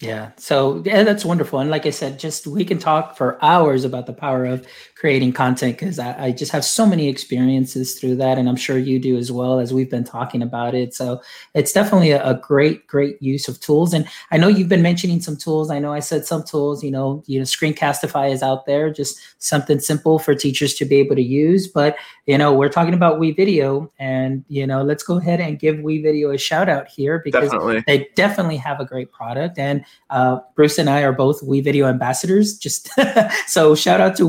[0.00, 0.32] Yeah.
[0.36, 1.60] So yeah, that's wonderful.
[1.60, 5.30] And like I said, just we can talk for hours about the power of creating
[5.30, 8.38] content because I, I, just have so many experiences through that.
[8.38, 10.94] And I'm sure you do as well as we've been talking about it.
[10.94, 11.20] So
[11.52, 13.92] it's definitely a, a great, great use of tools.
[13.92, 15.70] And I know you've been mentioning some tools.
[15.70, 19.20] I know I said some tools, you know, you know, Screencastify is out there, just
[19.38, 21.68] something simple for teachers to be able to use.
[21.68, 25.76] But, you know, we're talking about WeVideo and, you know, let's go ahead and give
[25.76, 27.84] WeVideo a shout out here because definitely.
[27.86, 29.58] they definitely have a great product.
[29.58, 32.56] And uh, Bruce and I are both WeVideo ambassadors.
[32.56, 32.88] Just
[33.46, 34.22] so shout out to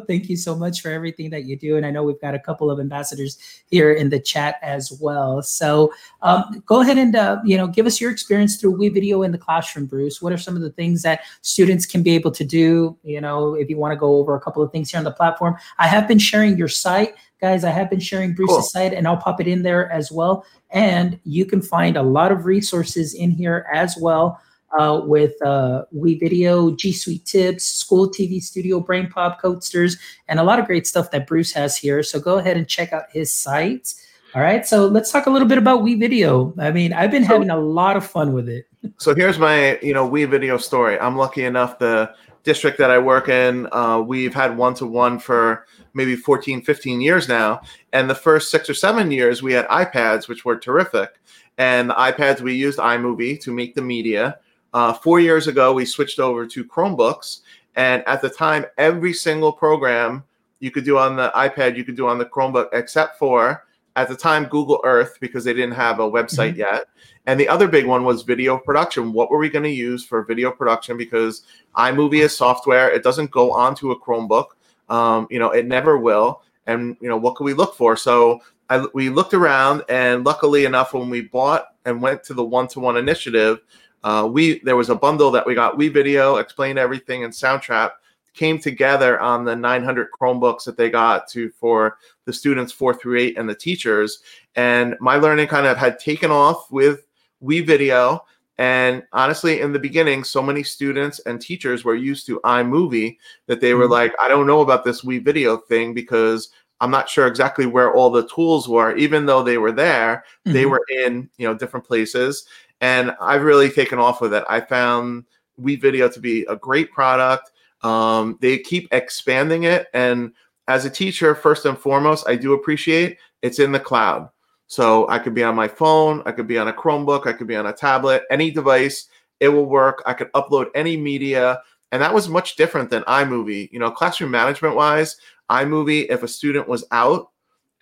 [0.00, 1.76] Thank you so much for everything that you do.
[1.76, 5.42] And I know we've got a couple of ambassadors here in the chat as well.
[5.42, 9.32] So um, go ahead and uh, you know give us your experience through WeVideo in
[9.32, 10.20] the classroom, Bruce.
[10.20, 12.96] What are some of the things that students can be able to do?
[13.02, 15.12] You know, if you want to go over a couple of things here on the
[15.12, 18.62] platform, I have been sharing your site guys i have been sharing bruce's cool.
[18.62, 22.32] site and i'll pop it in there as well and you can find a lot
[22.32, 24.40] of resources in here as well
[24.78, 29.98] uh, with uh, WeVideo, G Suite Tips, School TV Studio, BrainPop, Codesters,
[30.28, 32.02] and a lot of great stuff that Bruce has here.
[32.02, 33.94] So go ahead and check out his site.
[34.34, 36.58] All right, so let's talk a little bit about WeVideo.
[36.58, 38.66] I mean, I've been so, having a lot of fun with it.
[38.98, 40.98] so here's my, you know, WeVideo story.
[40.98, 42.12] I'm lucky enough the
[42.46, 47.00] district that I work in, uh, we've had one to one for maybe 14, 15
[47.00, 47.60] years now.
[47.92, 51.18] And the first six or seven years, we had iPads, which were terrific.
[51.58, 54.38] And the iPads, we used iMovie to make the media.
[54.72, 57.40] Uh, four years ago, we switched over to Chromebooks,
[57.76, 60.24] and at the time, every single program
[60.60, 63.64] you could do on the iPad, you could do on the Chromebook, except for
[63.96, 66.60] at the time Google Earth because they didn't have a website mm-hmm.
[66.60, 66.86] yet.
[67.26, 69.12] And the other big one was video production.
[69.12, 70.96] What were we going to use for video production?
[70.96, 71.42] Because
[71.76, 74.48] iMovie is software; it doesn't go onto a Chromebook.
[74.88, 76.42] Um, you know, it never will.
[76.66, 77.96] And you know, what could we look for?
[77.96, 82.44] So I, we looked around, and luckily enough, when we bought and went to the
[82.44, 83.60] one-to-one initiative,
[84.06, 85.76] uh, we there was a bundle that we got.
[85.76, 87.90] WeVideo Explain Everything, and Soundtrap
[88.34, 93.18] came together on the 900 Chromebooks that they got to for the students four through
[93.18, 94.20] eight and the teachers.
[94.54, 97.04] And my learning kind of had taken off with
[97.42, 98.20] WeVideo.
[98.58, 103.16] And honestly, in the beginning, so many students and teachers were used to iMovie
[103.48, 103.92] that they were mm-hmm.
[103.92, 108.10] like, I don't know about this WeVideo thing because I'm not sure exactly where all
[108.10, 110.52] the tools were, even though they were there, mm-hmm.
[110.52, 112.46] they were in, you know, different places
[112.80, 114.44] and I've really taken off with it.
[114.48, 115.24] I found
[115.60, 117.50] WeVideo to be a great product.
[117.82, 120.32] Um, they keep expanding it, and
[120.68, 124.28] as a teacher, first and foremost, I do appreciate it's in the cloud.
[124.66, 127.46] So I could be on my phone, I could be on a Chromebook, I could
[127.46, 129.08] be on a tablet, any device,
[129.40, 130.02] it will work.
[130.06, 131.60] I could upload any media.
[131.92, 133.70] And that was much different than iMovie.
[133.72, 135.16] You know, classroom management wise,
[135.50, 137.30] iMovie, if a student was out,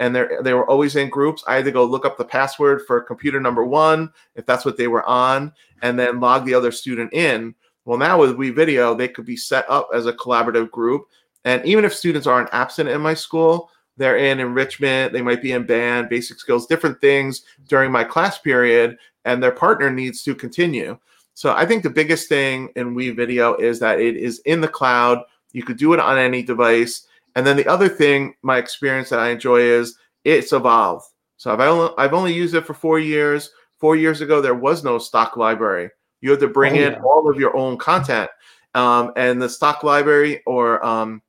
[0.05, 1.43] and they they were always in groups.
[1.47, 4.77] I had to go look up the password for computer number one if that's what
[4.77, 7.55] they were on, and then log the other student in.
[7.87, 11.07] Well, now with WeVideo, they could be set up as a collaborative group,
[11.45, 15.53] and even if students aren't absent in my school, they're in enrichment, they might be
[15.53, 20.35] in band, basic skills, different things during my class period, and their partner needs to
[20.35, 20.99] continue.
[21.33, 25.23] So I think the biggest thing in WeVideo is that it is in the cloud.
[25.53, 29.18] You could do it on any device and then the other thing, my experience that
[29.18, 31.07] I enjoy is it's evolved.
[31.37, 33.51] So I've only, I've only used it for four years.
[33.79, 35.90] Four years ago, there was no stock library.
[36.20, 38.31] You had to bring oh, in all of your own content.
[38.75, 41.23] Um, and the stock library or um,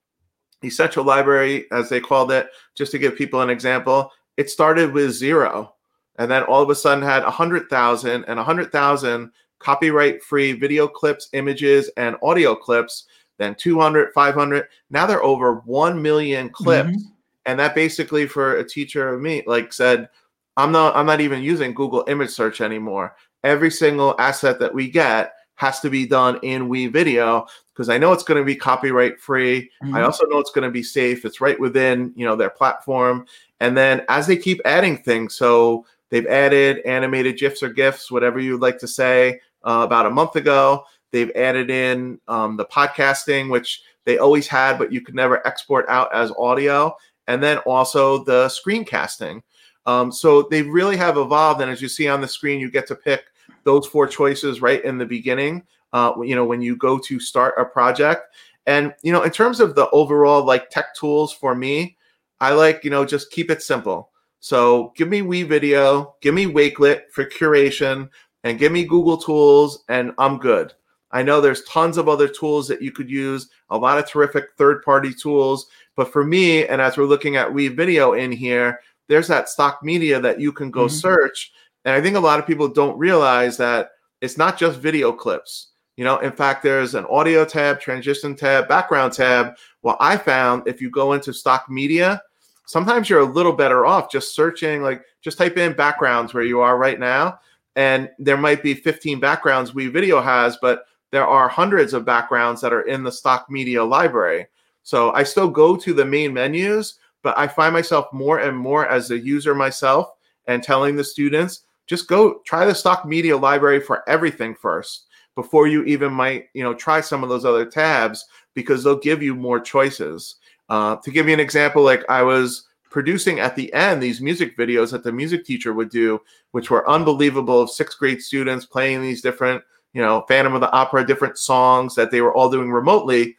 [0.64, 5.12] essential library, as they called it, just to give people an example, it started with
[5.12, 5.76] zero.
[6.18, 10.88] And then all of a sudden had a 100,000 and a 100,000 copyright free video
[10.88, 13.06] clips, images, and audio clips
[13.38, 14.68] then 200, 500.
[14.90, 16.90] Now they're over 1 million clips.
[16.90, 17.10] Mm-hmm.
[17.46, 20.10] And that basically for a teacher of me, like said,
[20.58, 23.16] I'm not I'm not even using Google image search anymore.
[23.44, 28.14] Every single asset that we get has to be done in WeVideo because I know
[28.14, 29.70] it's going to be copyright free.
[29.84, 29.96] Mm-hmm.
[29.96, 31.26] I also know it's going to be safe.
[31.26, 33.26] It's right within, you know, their platform.
[33.60, 38.40] And then as they keep adding things, so they've added animated GIFs or GIFs, whatever
[38.40, 40.86] you'd like to say, uh, about a month ago.
[41.16, 45.86] They've added in um, the podcasting, which they always had, but you could never export
[45.88, 46.94] out as audio,
[47.28, 49.42] and then also the screencasting.
[49.86, 52.86] Um, so they really have evolved, and as you see on the screen, you get
[52.88, 53.24] to pick
[53.64, 55.64] those four choices right in the beginning.
[55.94, 59.62] Uh, you know, when you go to start a project, and you know, in terms
[59.62, 61.96] of the overall like tech tools for me,
[62.42, 64.10] I like you know just keep it simple.
[64.42, 68.10] So give me WeVideo, give me Wakelet for curation,
[68.44, 70.74] and give me Google Tools, and I'm good.
[71.16, 74.50] I know there's tons of other tools that you could use, a lot of terrific
[74.58, 75.68] third party tools.
[75.96, 80.20] But for me, and as we're looking at WeVideo in here, there's that stock media
[80.20, 80.96] that you can go mm-hmm.
[80.96, 81.54] search.
[81.86, 85.70] And I think a lot of people don't realize that it's not just video clips.
[85.96, 89.56] You know, in fact, there's an audio tab, transition tab, background tab.
[89.84, 92.22] Well, I found if you go into stock media,
[92.66, 96.60] sometimes you're a little better off just searching, like just type in backgrounds where you
[96.60, 97.40] are right now.
[97.78, 100.84] And there might be 15 backgrounds we video has, but
[101.16, 104.48] there are hundreds of backgrounds that are in the stock media library.
[104.84, 108.88] So I still go to the main menus, but I find myself more and more
[108.88, 110.10] as a user myself
[110.48, 115.68] and telling the students just go try the stock media library for everything first before
[115.68, 119.36] you even might you know try some of those other tabs because they'll give you
[119.36, 120.36] more choices
[120.70, 124.58] uh, to give you an example like i was producing at the end these music
[124.58, 126.20] videos that the music teacher would do
[126.52, 129.62] which were unbelievable of sixth grade students playing these different
[129.96, 133.36] you know phantom of the opera different songs that they were all doing remotely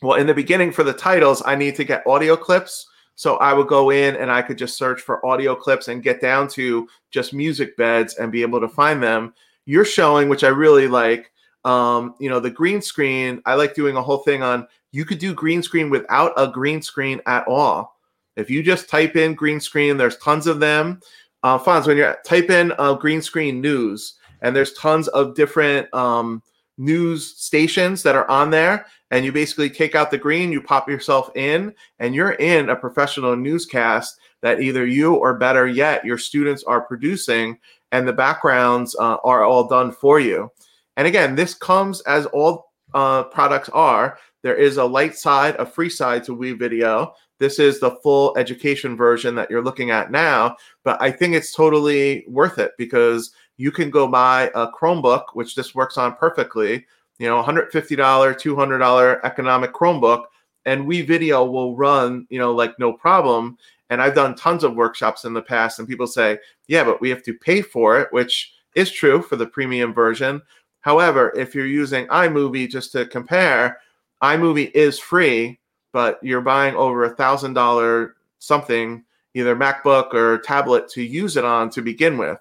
[0.00, 3.54] well in the beginning for the titles i need to get audio clips so I
[3.54, 6.86] would go in and I could just search for audio clips and get down to
[7.10, 9.34] just music beds and be able to find them.
[9.64, 11.32] You're showing, which I really like,
[11.64, 13.40] um, you know, the green screen.
[13.46, 16.82] I like doing a whole thing on you could do green screen without a green
[16.82, 17.98] screen at all.
[18.36, 21.00] If you just type in green screen, there's tons of them.
[21.42, 24.16] Uh, Fonz, when you're type in uh, green screen news,
[24.46, 26.40] and there's tons of different um,
[26.78, 30.88] news stations that are on there and you basically take out the green you pop
[30.88, 36.16] yourself in and you're in a professional newscast that either you or better yet your
[36.16, 37.58] students are producing
[37.90, 40.48] and the backgrounds uh, are all done for you.
[40.96, 44.16] And again this comes as all uh, products are.
[44.44, 48.96] There is a light side a free side to WeVideo this is the full education
[48.96, 53.70] version that you're looking at now but i think it's totally worth it because you
[53.70, 56.86] can go buy a Chromebook, which this works on perfectly,
[57.18, 60.24] you know, $150, $200 economic Chromebook,
[60.64, 63.56] and WeVideo will run, you know, like no problem.
[63.88, 67.08] And I've done tons of workshops in the past, and people say, yeah, but we
[67.10, 70.42] have to pay for it, which is true for the premium version.
[70.80, 73.78] However, if you're using iMovie just to compare,
[74.22, 75.58] iMovie is free,
[75.92, 81.44] but you're buying over a thousand dollar something, either MacBook or tablet to use it
[81.44, 82.38] on to begin with.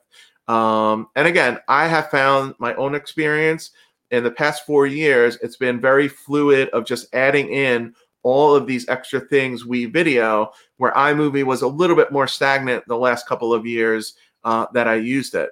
[0.48, 3.72] Um, and again, I have found my own experience
[4.12, 8.66] in the past four years, it's been very fluid of just adding in all of
[8.66, 13.28] these extra things we video, where iMovie was a little bit more stagnant the last
[13.28, 15.50] couple of years uh, that I used it.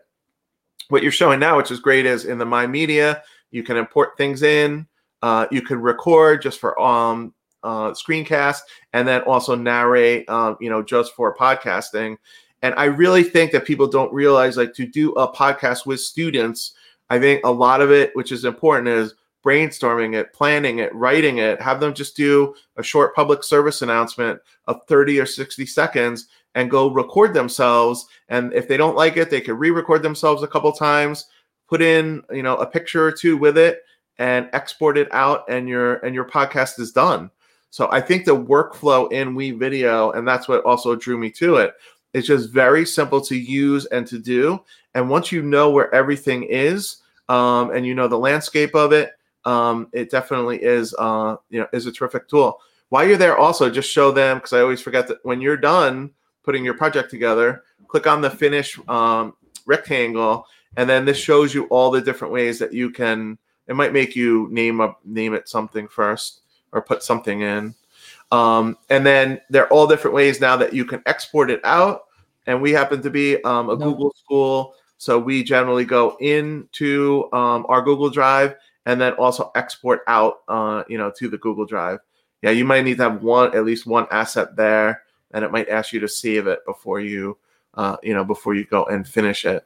[0.90, 4.18] What you're showing now, which is great, is in the My Media, you can import
[4.18, 4.88] things in.
[5.22, 8.60] Uh, you can record just for um, uh, screencast,
[8.92, 12.18] and then also narrate, um, you know, just for podcasting.
[12.64, 16.74] And I really think that people don't realize like to do a podcast with students,
[17.10, 19.14] I think a lot of it, which is important, is
[19.46, 24.40] brainstorming it, planning it, writing it, have them just do a short public service announcement
[24.68, 28.06] of 30 or 60 seconds and go record themselves.
[28.30, 31.26] And if they don't like it, they can re-record themselves a couple times,
[31.68, 33.82] put in, you know, a picture or two with it
[34.18, 37.30] and export it out and your and your podcast is done.
[37.72, 41.74] So I think the workflow in WeVideo, and that's what also drew me to it,
[42.14, 44.62] it's just very simple to use and to do.
[44.94, 46.98] And once you know where everything is,
[47.30, 49.14] um, and you know the landscape of it,
[49.46, 52.60] um, it definitely is, uh, you know, is a terrific tool.
[52.90, 56.12] While you're there, also just show them because I always forget that when you're done
[56.44, 59.34] putting your project together, click on the finish um,
[59.66, 60.46] rectangle,
[60.78, 63.38] and then this shows you all the different ways that you can.
[63.68, 67.74] It might make you name up name it something first or put something in.
[68.34, 72.06] Um, and then there are all different ways now that you can export it out.
[72.48, 73.92] And we happen to be um, a no.
[73.92, 74.74] Google school.
[74.98, 78.56] So we generally go into um, our Google Drive
[78.88, 82.00] and then also export out, uh, you know, to the Google Drive.
[82.42, 85.70] Yeah, you might need to have one, at least one asset there, and it might
[85.70, 87.38] ask you to save it before you,
[87.76, 89.66] uh, you know, before you go and finish it.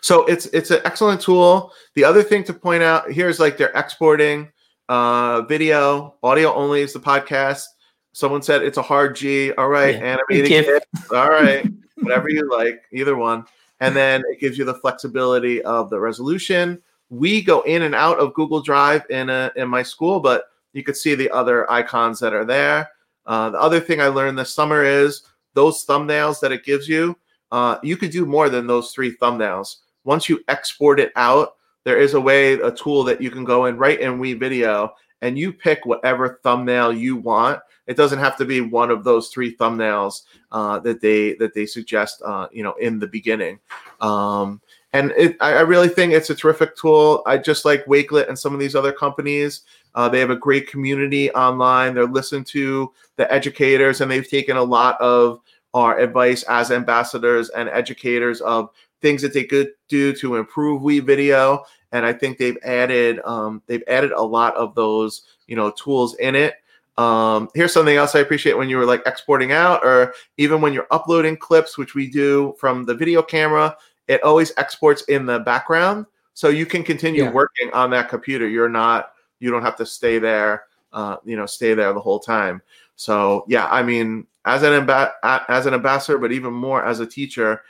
[0.00, 1.72] So it's it's an excellent tool.
[1.94, 4.51] The other thing to point out here is like they're exporting
[4.92, 7.64] uh, video, audio only is the podcast.
[8.12, 9.50] Someone said it's a hard G.
[9.52, 10.18] All right, yeah.
[10.18, 13.46] animated All right, whatever you like, either one.
[13.80, 16.82] And then it gives you the flexibility of the resolution.
[17.08, 20.44] We go in and out of Google Drive in a, in my school, but
[20.74, 22.90] you could see the other icons that are there.
[23.24, 25.22] Uh, the other thing I learned this summer is
[25.54, 27.16] those thumbnails that it gives you.
[27.50, 29.76] Uh, you could do more than those three thumbnails.
[30.04, 31.54] Once you export it out,
[31.84, 35.38] there is a way, a tool that you can go in right in WeVideo and
[35.38, 37.60] you pick whatever thumbnail you want.
[37.86, 40.22] It doesn't have to be one of those three thumbnails
[40.52, 43.58] uh, that they that they suggest, uh, you know, in the beginning.
[44.00, 44.60] Um,
[44.92, 47.22] and it, I, I, really think it's a terrific tool.
[47.24, 49.62] I just like Wakelet and some of these other companies.
[49.94, 51.94] Uh, they have a great community online.
[51.94, 55.40] They're listened to the educators, and they've taken a lot of
[55.74, 58.70] our advice as ambassadors and educators of
[59.02, 61.62] things that they could do to improve WeVideo.
[61.92, 66.14] and I think they've added um, they've added a lot of those you know tools
[66.16, 66.54] in it.
[66.98, 70.72] Um, here's something else I appreciate when you were like exporting out, or even when
[70.72, 73.76] you're uploading clips, which we do from the video camera.
[74.08, 77.30] It always exports in the background, so you can continue yeah.
[77.30, 78.48] working on that computer.
[78.48, 82.20] You're not you don't have to stay there, uh, you know, stay there the whole
[82.20, 82.62] time.
[82.96, 85.12] So yeah, I mean, as an amb-
[85.48, 87.62] as an ambassador, but even more as a teacher,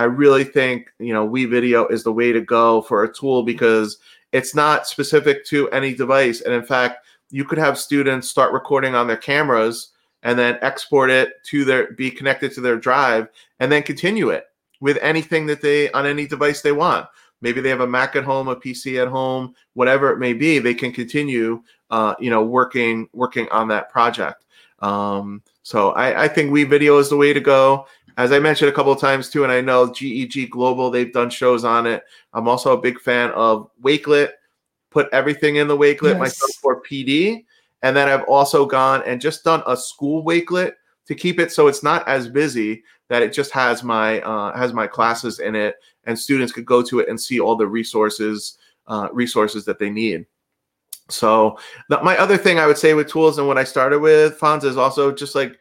[0.00, 3.98] I really think you know WeVideo is the way to go for a tool because
[4.32, 8.94] it's not specific to any device, and in fact, you could have students start recording
[8.94, 9.90] on their cameras
[10.22, 13.28] and then export it to their be connected to their drive
[13.58, 14.44] and then continue it
[14.80, 17.06] with anything that they on any device they want.
[17.42, 20.58] Maybe they have a mac at home a pc at home whatever it may be
[20.58, 24.46] they can continue uh, you know working working on that project
[24.80, 27.86] um, so I, I think we video is the way to go
[28.20, 31.30] as I mentioned a couple of times too, and I know GEG Global, they've done
[31.30, 32.04] shows on it.
[32.34, 34.32] I'm also a big fan of Wakelet,
[34.90, 36.18] put everything in the Wakelet, yes.
[36.18, 37.46] myself for PD.
[37.82, 40.72] And then I've also gone and just done a school Wakelet
[41.06, 44.74] to keep it so it's not as busy that it just has my uh, has
[44.74, 48.58] my classes in it and students could go to it and see all the resources
[48.86, 50.26] uh, resources that they need.
[51.10, 51.58] So
[51.88, 54.76] my other thing I would say with tools and what I started with Fonz is
[54.76, 55.56] also just like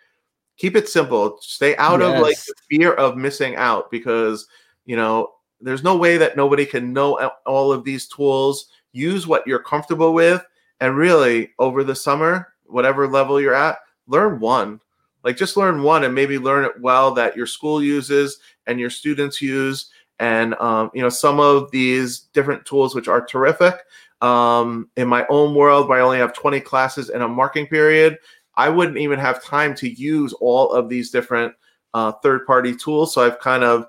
[0.59, 1.37] keep it simple.
[1.41, 2.15] Stay out yes.
[2.15, 4.47] of like the fear of missing out because
[4.85, 5.31] you know
[5.61, 8.67] there's no way that nobody can know all of these tools.
[8.91, 10.45] Use what you're comfortable with,
[10.79, 13.77] and really over the summer, whatever level you're at,
[14.07, 14.79] learn one.
[15.23, 18.89] Like just learn one, and maybe learn it well that your school uses and your
[18.89, 19.89] students use.
[20.19, 23.75] And um, you know some of these different tools, which are terrific.
[24.21, 28.17] Um, in my own world, where I only have 20 classes in a marking period,
[28.55, 31.53] I wouldn't even have time to use all of these different
[31.93, 33.13] uh, third party tools.
[33.13, 33.87] So I've kind of,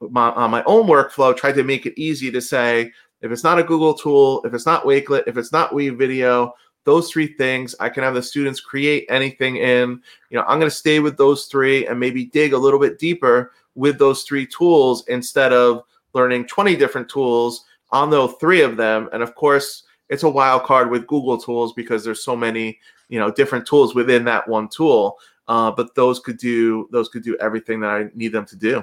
[0.00, 2.92] my, on my own workflow, tried to make it easy to say,
[3.22, 6.50] if it's not a Google tool, if it's not Wakelet, if it's not WeVideo,
[6.84, 10.02] those three things, I can have the students create anything in.
[10.30, 12.98] You know, I'm going to stay with those three and maybe dig a little bit
[12.98, 18.76] deeper with those three tools instead of learning 20 different tools on those three of
[18.76, 19.08] them.
[19.12, 22.78] And of course, it's a wild card with Google tools because there's so many
[23.08, 25.18] you know different tools within that one tool.
[25.48, 28.82] Uh, but those could do those could do everything that i need them to do.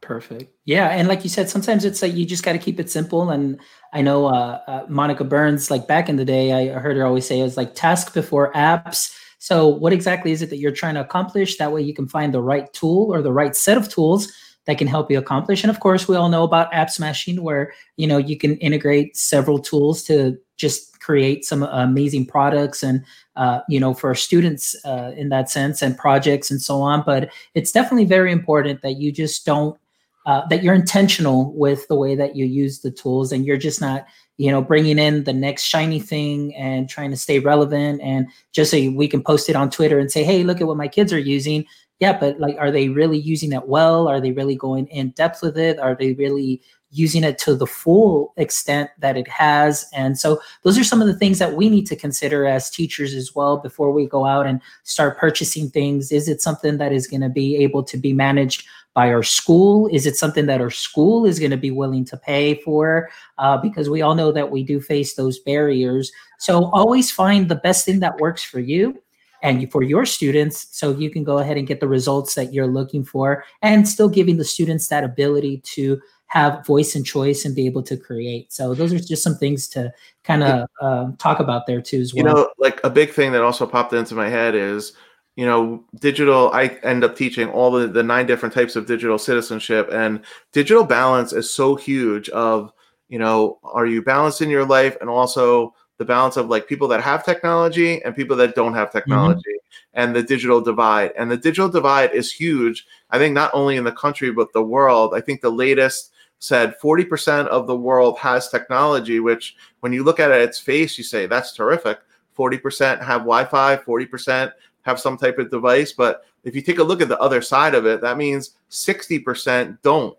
[0.00, 0.52] Perfect.
[0.64, 3.30] Yeah and like you said sometimes it's like you just got to keep it simple.
[3.30, 3.58] And
[3.92, 7.26] i know uh, uh, monica burns like back in the day i heard her always
[7.26, 9.14] say it was like task before apps.
[9.38, 11.56] So what exactly is it that you're trying to accomplish?
[11.56, 14.30] That way you can find the right tool or the right set of tools
[14.66, 15.62] that can help you accomplish.
[15.62, 19.16] And of course we all know about app smashing where you know you can integrate
[19.16, 23.04] several tools to just create some amazing products and
[23.36, 27.02] uh, you know for students uh, in that sense and projects and so on.
[27.04, 29.78] But it's definitely very important that you just don't
[30.24, 33.80] uh, that you're intentional with the way that you use the tools and you're just
[33.80, 34.06] not
[34.36, 38.00] you know bringing in the next shiny thing and trying to stay relevant.
[38.00, 40.76] And just so we can post it on twitter and say hey look at what
[40.76, 41.66] my kids are using
[42.02, 45.40] yeah but like are they really using it well are they really going in depth
[45.40, 46.60] with it are they really
[46.92, 49.88] using it to the full extent that it has.
[49.94, 53.14] And so those are some of the things that we need to consider as teachers
[53.14, 56.12] as well before we go out and start purchasing things.
[56.12, 59.88] Is it something that is going to be able to be managed by our school?
[59.90, 63.08] Is it something that our school is going to be willing to pay for?
[63.38, 66.12] Uh, because we all know that we do face those barriers.
[66.38, 69.00] So always find the best thing that works for you
[69.42, 72.66] and for your students so you can go ahead and get the results that you're
[72.66, 76.00] looking for and still giving the students that ability to
[76.32, 78.50] have voice and choice and be able to create.
[78.50, 79.92] So those are just some things to
[80.24, 82.24] kind of uh, talk about there too as well.
[82.24, 84.94] You know, like a big thing that also popped into my head is,
[85.36, 86.50] you know, digital.
[86.52, 90.22] I end up teaching all the, the nine different types of digital citizenship, and
[90.52, 92.30] digital balance is so huge.
[92.30, 92.72] Of
[93.08, 96.88] you know, are you balanced in your life, and also the balance of like people
[96.88, 98.98] that have technology and people that don't have mm-hmm.
[98.98, 100.00] technology mm-hmm.
[100.00, 103.84] and the digital divide and the digital divide is huge i think not only in
[103.84, 108.48] the country but the world i think the latest said 40% of the world has
[108.48, 112.00] technology, which when you look at it at its face, you say that's terrific.
[112.36, 114.50] 40% have Wi Fi, 40%
[114.82, 115.92] have some type of device.
[115.92, 119.78] But if you take a look at the other side of it, that means 60%
[119.82, 120.18] don't.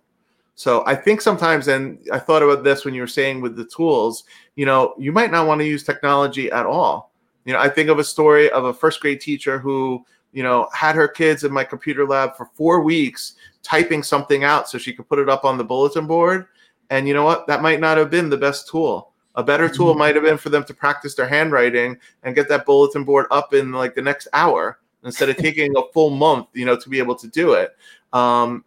[0.56, 3.66] So I think sometimes, and I thought about this when you were saying with the
[3.66, 4.24] tools,
[4.56, 7.12] you know, you might not want to use technology at all.
[7.46, 10.68] You know, I think of a story of a first grade teacher who, you know,
[10.74, 13.34] had her kids in my computer lab for four weeks
[13.64, 16.46] typing something out so she could put it up on the bulletin board.
[16.90, 17.48] And you know what?
[17.48, 19.12] That might not have been the best tool.
[19.36, 20.00] A better tool mm-hmm.
[20.00, 23.54] might have been for them to practice their handwriting and get that bulletin board up
[23.54, 27.00] in like the next hour instead of taking a full month, you know, to be
[27.00, 27.76] able to do it.
[28.14, 28.64] Um,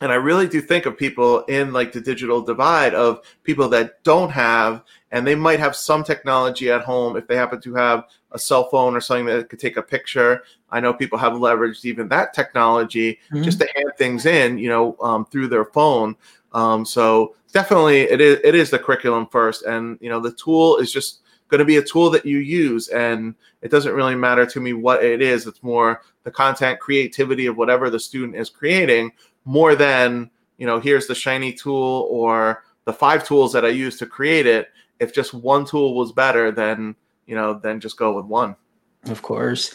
[0.00, 4.02] and I really do think of people in like the digital divide of people that
[4.02, 8.04] don't have, and they might have some technology at home if they happen to have
[8.32, 10.42] a cell phone or something that could take a picture.
[10.70, 13.42] I know people have leveraged even that technology mm-hmm.
[13.42, 16.16] just to hand things in, you know, um, through their phone.
[16.52, 20.78] Um, so definitely, it is it is the curriculum first, and you know, the tool
[20.78, 24.46] is just going to be a tool that you use, and it doesn't really matter
[24.46, 25.46] to me what it is.
[25.46, 29.12] It's more the content creativity of whatever the student is creating
[29.44, 33.98] more than you know here's the shiny tool or the five tools that i use
[33.98, 34.68] to create it.
[34.98, 36.94] If just one tool was better then
[37.26, 38.56] you know then just go with one.
[39.04, 39.74] Of course.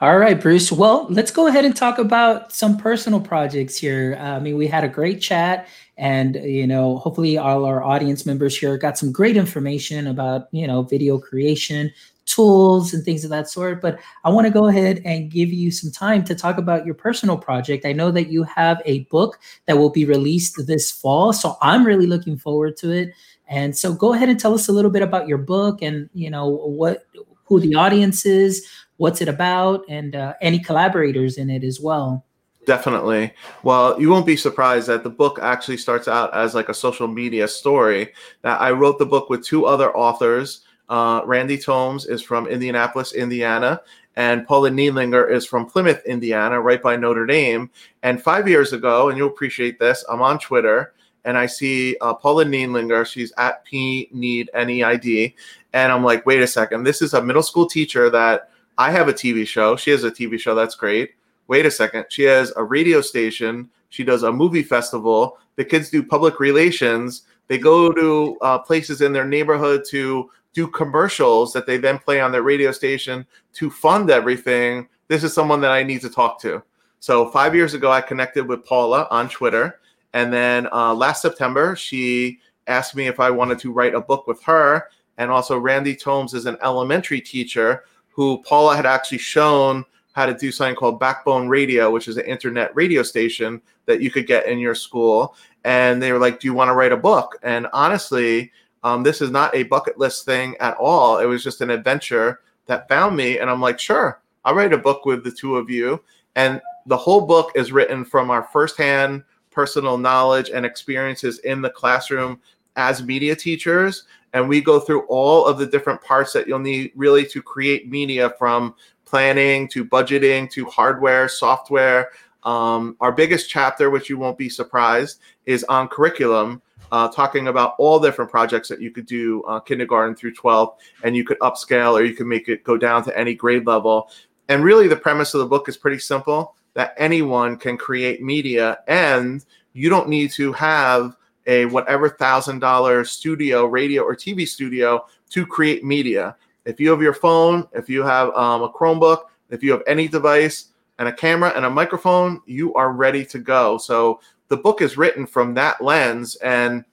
[0.00, 0.70] All right bruce.
[0.70, 4.16] Well let's go ahead and talk about some personal projects here.
[4.20, 8.26] Uh, I mean we had a great chat and you know hopefully all our audience
[8.26, 11.90] members here got some great information about you know video creation
[12.26, 13.80] tools and things of that sort.
[13.80, 16.94] But I want to go ahead and give you some time to talk about your
[16.94, 17.86] personal project.
[17.86, 21.86] I know that you have a book that will be released this fall, so I'm
[21.86, 23.12] really looking forward to it.
[23.48, 26.30] And so go ahead and tell us a little bit about your book and you
[26.30, 27.06] know what
[27.44, 32.24] who the audience is, what's it about, and uh, any collaborators in it as well.
[32.66, 33.32] Definitely.
[33.62, 37.06] Well, you won't be surprised that the book actually starts out as like a social
[37.06, 38.12] media story.
[38.42, 40.65] That I wrote the book with two other authors.
[40.88, 43.80] Uh, Randy Tomes is from Indianapolis, Indiana,
[44.16, 47.70] and Paula Neidlinger is from Plymouth, Indiana, right by Notre Dame.
[48.02, 50.94] And five years ago, and you'll appreciate this, I'm on Twitter
[51.26, 53.04] and I see uh, Paula Neidlinger.
[53.04, 55.34] She's at P Need N E I D,
[55.74, 59.08] and I'm like, wait a second, this is a middle school teacher that I have
[59.08, 59.76] a TV show.
[59.76, 61.10] She has a TV show that's great.
[61.48, 63.68] Wait a second, she has a radio station.
[63.90, 65.38] She does a movie festival.
[65.56, 67.22] The kids do public relations.
[67.48, 72.18] They go to uh, places in their neighborhood to do commercials that they then play
[72.18, 74.88] on their radio station to fund everything.
[75.06, 76.62] This is someone that I need to talk to.
[76.98, 79.80] So five years ago, I connected with Paula on Twitter,
[80.14, 82.38] and then uh, last September, she
[82.68, 84.88] asked me if I wanted to write a book with her.
[85.18, 90.32] And also, Randy Tomes is an elementary teacher who Paula had actually shown how to
[90.32, 94.46] do something called Backbone Radio, which is an internet radio station that you could get
[94.46, 95.36] in your school.
[95.64, 98.52] And they were like, "Do you want to write a book?" And honestly,
[98.82, 101.18] um, this is not a bucket list thing at all.
[101.18, 103.38] It was just an adventure that found me.
[103.38, 106.02] And I'm like, sure, I'll write a book with the two of you.
[106.36, 111.70] And the whole book is written from our firsthand personal knowledge and experiences in the
[111.70, 112.38] classroom
[112.76, 114.04] as media teachers.
[114.34, 117.90] And we go through all of the different parts that you'll need really to create
[117.90, 118.74] media from
[119.06, 122.10] planning to budgeting to hardware, software.
[122.42, 126.60] Um, our biggest chapter, which you won't be surprised, is on curriculum
[126.92, 131.16] uh, talking about all different projects that you could do uh, kindergarten through 12 and
[131.16, 134.10] you could upscale or you could make it go down to any grade level.
[134.48, 138.78] And really the premise of the book is pretty simple that anyone can create media
[138.86, 141.16] and you don't need to have
[141.46, 146.36] a whatever thousand dollar studio radio or tv studio to create media.
[146.64, 150.06] If you have your phone if you have um, a chromebook if you have any
[150.06, 150.68] device
[150.98, 153.78] and a camera and a microphone you are ready to go.
[153.78, 156.84] So the book is written from that lens and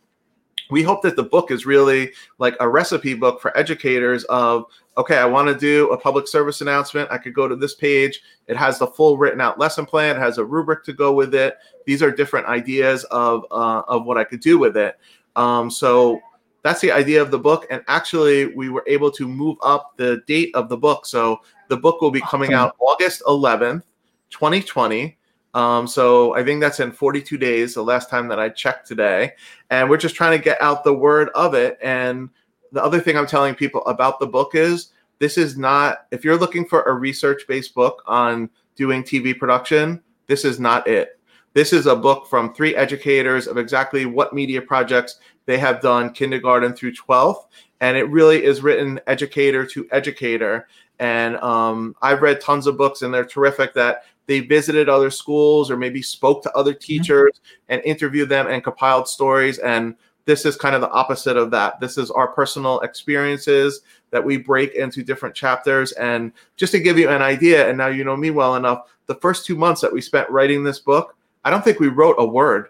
[0.69, 4.65] we hope that the book is really like a recipe book for educators of
[4.97, 8.21] okay i want to do a public service announcement i could go to this page
[8.47, 11.35] it has the full written out lesson plan it has a rubric to go with
[11.35, 14.97] it these are different ideas of uh, of what i could do with it.
[15.35, 16.21] Um, so
[16.61, 20.21] that's the idea of the book and actually we were able to move up the
[20.27, 23.83] date of the book so the book will be coming out august 11th
[24.29, 25.17] 2020
[25.53, 29.33] um, so I think that's in 42 days, the last time that I checked today.
[29.69, 31.77] And we're just trying to get out the word of it.
[31.81, 32.29] And
[32.71, 34.89] the other thing I'm telling people about the book is
[35.19, 40.01] this is not, if you're looking for a research based book on doing TV production,
[40.27, 41.19] this is not it.
[41.53, 46.11] This is a book from three educators of exactly what media projects they have done
[46.11, 47.45] kindergarten through 12th.
[47.79, 50.67] And it really is written educator to educator.
[50.97, 55.69] And um, I've read tons of books, and they're terrific that they visited other schools
[55.69, 56.79] or maybe spoke to other mm-hmm.
[56.79, 57.73] teachers mm-hmm.
[57.73, 59.59] and interviewed them and compiled stories.
[59.59, 59.95] And
[60.25, 61.79] this is kind of the opposite of that.
[61.79, 65.91] This is our personal experiences that we break into different chapters.
[65.93, 69.15] And just to give you an idea and now you know me well enough the
[69.15, 72.25] first two months that we spent writing this book i don't think we wrote a
[72.25, 72.69] word.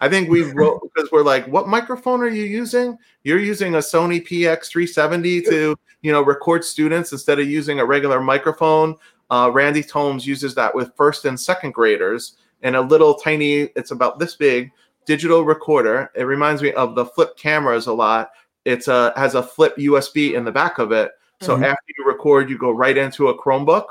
[0.00, 2.98] I think we wrote because we're like what microphone are you using?
[3.22, 8.20] You're using a sony px370 to you know record students instead of using a regular
[8.20, 8.96] microphone
[9.34, 13.90] uh, Randy Tomes uses that with first and second graders in a little tiny, it's
[13.90, 14.70] about this big
[15.06, 16.12] digital recorder.
[16.14, 18.30] It reminds me of the flip cameras a lot.
[18.64, 21.10] It's a has a flip USB in the back of it.
[21.40, 21.64] So mm-hmm.
[21.64, 23.86] after you record, you go right into a Chromebook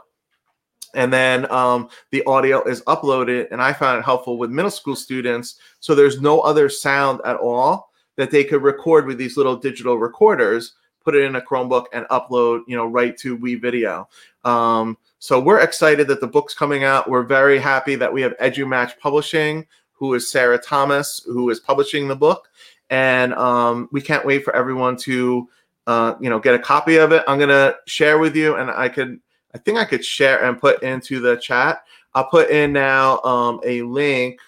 [0.93, 4.95] and then um, the audio is uploaded and i found it helpful with middle school
[4.95, 9.55] students so there's no other sound at all that they could record with these little
[9.55, 10.73] digital recorders
[11.03, 14.05] put it in a chromebook and upload you know right to WeVideo
[14.45, 17.09] um, so we're excited that the book's coming out.
[17.09, 22.09] We're very happy that we have edumatch publishing who is sarah thomas who is publishing
[22.09, 22.49] the book.
[22.89, 25.47] And um, we can't wait for everyone to
[25.87, 27.23] uh, you know get a copy of it.
[27.25, 29.17] I'm to share with you and i could
[29.55, 31.85] I think I could share and put into the chat.
[32.13, 34.41] I'll put in now um, a link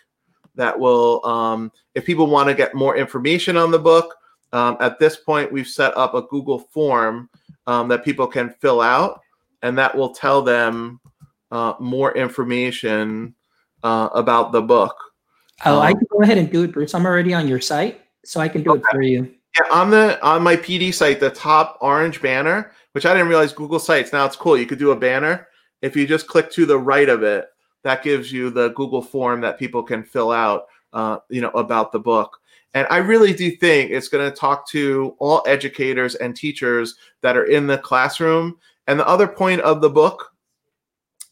[0.55, 4.13] that will, um, if people want to get more information on the book,
[4.51, 7.29] um, at this point, we've set up a Google form
[7.65, 9.21] um, that people can fill out,
[9.65, 10.99] and that will tell them
[11.51, 13.35] uh, more information
[13.83, 14.95] uh, about the book.
[15.65, 16.93] Oh, I um, can go ahead and do it, Bruce.
[16.93, 18.79] I'm already on your site, so I can do okay.
[18.79, 19.33] it for you.
[19.57, 23.51] Yeah, on the on my PD site, the top orange banner which I didn't realize
[23.51, 24.13] Google Sites.
[24.13, 24.57] Now it's cool.
[24.57, 25.49] You could do a banner.
[25.81, 27.47] If you just click to the right of it,
[27.83, 31.91] that gives you the Google form that people can fill out, uh, you know, about
[31.91, 32.37] the book.
[32.73, 37.35] And I really do think it's going to talk to all educators and teachers that
[37.35, 38.57] are in the classroom.
[38.87, 40.31] And the other point of the book,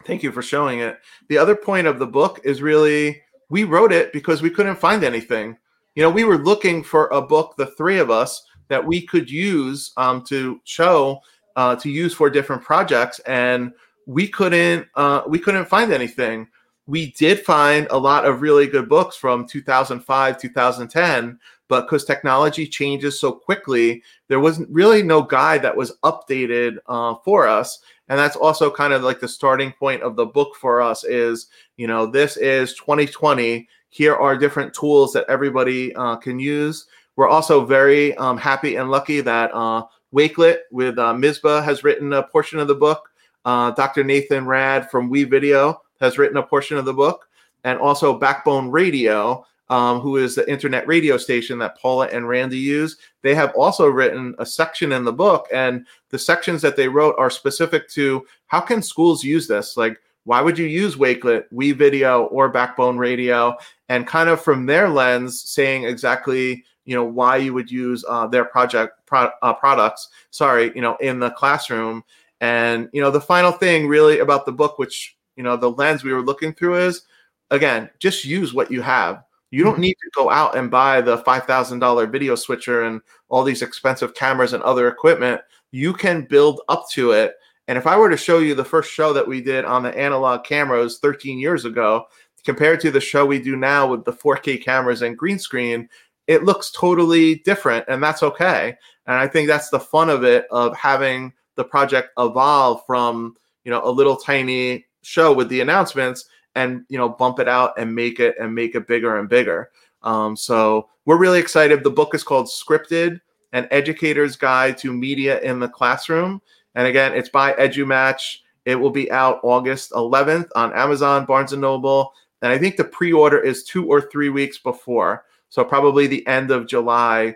[0.06, 0.98] thank you for showing it.
[1.30, 5.04] The other point of the book is really we wrote it because we couldn't find
[5.04, 5.58] anything.
[5.96, 9.30] You know, we were looking for a book, the three of us, that we could
[9.30, 11.20] use um, to show
[11.56, 13.72] uh, to use for different projects, and
[14.08, 16.48] we couldn't uh, we couldn't find anything.
[16.88, 21.40] We did find a lot of really good books from 2005, 2010,
[21.74, 27.16] but because technology changes so quickly, there wasn't really no guide that was updated uh,
[27.26, 27.80] for us.
[28.10, 31.48] And that's also kind of like the starting point of the book for us is,
[31.78, 33.68] you know, this is 2020.
[33.90, 36.86] Here are different tools that everybody uh, can use.
[37.16, 42.22] We're also very um, happy and lucky that uh, Wakelet with uh, has written a
[42.22, 43.10] portion of the book.
[43.46, 44.04] Uh, Dr.
[44.04, 47.28] Nathan Rad from WeVideo has written a portion of the book,
[47.64, 49.44] and also Backbone Radio,
[49.74, 52.96] um, who is the internet radio station that Paula and Randy use.
[53.24, 57.16] They have also written a section in the book, and the sections that they wrote
[57.18, 62.32] are specific to how can schools use this, like why would you use Wakelet, WeVideo,
[62.32, 63.58] or Backbone Radio,
[63.90, 68.28] and kind of from their lens, saying exactly you know why you would use uh,
[68.28, 72.04] their project pro- uh, products sorry you know in the classroom.
[72.42, 76.04] And you know the final thing really about the book which you know the lens
[76.04, 77.02] we were looking through is
[77.50, 79.24] again just use what you have
[79.54, 79.82] you don't mm-hmm.
[79.82, 84.54] need to go out and buy the $5000 video switcher and all these expensive cameras
[84.54, 85.42] and other equipment.
[85.72, 87.36] You can build up to it.
[87.68, 89.96] And if i were to show you the first show that we did on the
[89.96, 92.06] analog cameras 13 years ago
[92.44, 95.88] compared to the show we do now with the 4k cameras and green screen
[96.26, 98.76] it looks totally different and that's okay.
[99.06, 103.36] And i think that's the fun of it of having the project evolve from
[103.66, 106.26] you know a little tiny show with the announcements
[106.56, 109.70] and you know bump it out and make it and make it bigger and bigger.
[110.02, 111.84] Um, so we're really excited.
[111.84, 113.20] The book is called scripted
[113.54, 116.42] an educator's guide to media in the classroom.
[116.76, 118.38] And again it's by edumatch.
[118.66, 122.14] It will be out august 11th on amazon barnes and noble.
[122.42, 125.26] And i think the pre-order is two or three weeks before.
[125.50, 127.36] So probably the end of July,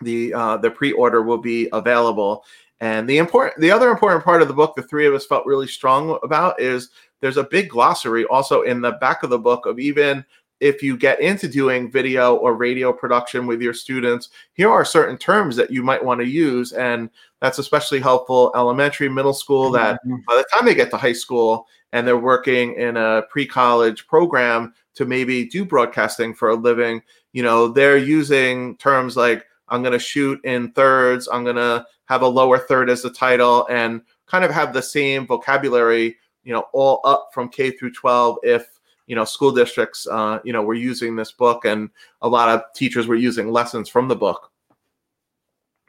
[0.00, 2.44] the uh, the pre-order will be available.
[2.78, 5.44] And the important, the other important part of the book, the three of us felt
[5.44, 9.66] really strong about, is there's a big glossary also in the back of the book
[9.66, 10.24] of even
[10.60, 15.18] if you get into doing video or radio production with your students, here are certain
[15.18, 16.72] terms that you might want to use.
[16.72, 17.10] And
[17.40, 20.16] that's especially helpful elementary, middle school, that mm-hmm.
[20.26, 24.06] by the time they get to high school and they're working in a pre college
[24.06, 27.02] program to maybe do broadcasting for a living,
[27.32, 31.84] you know, they're using terms like I'm going to shoot in thirds, I'm going to
[32.06, 36.52] have a lower third as the title, and kind of have the same vocabulary, you
[36.52, 38.74] know, all up from K through 12 if
[39.06, 41.90] you know school districts uh, you know were using this book and
[42.22, 44.50] a lot of teachers were using lessons from the book.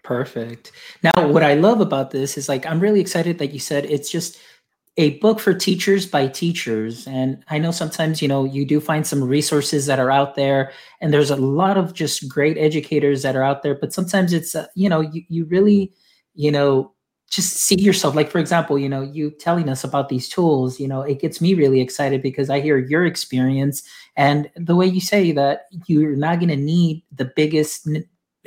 [0.04, 0.72] Perfect.
[1.02, 4.12] Now what i love about this is like i'm really excited that you said it's
[4.12, 4.40] just
[4.98, 7.08] a book for teachers by teachers.
[7.08, 10.72] And i know sometimes you know you do find some resources that are out there
[11.02, 14.56] and there's a lot of just great educators that are out there but sometimes it's
[14.56, 15.94] uh, you know you, you really
[16.34, 16.95] you know
[17.30, 20.88] just see yourself like for example you know you telling us about these tools you
[20.88, 23.84] know it gets me really excited because i hear your experience
[24.16, 27.90] and the way you say that you're not going to need the biggest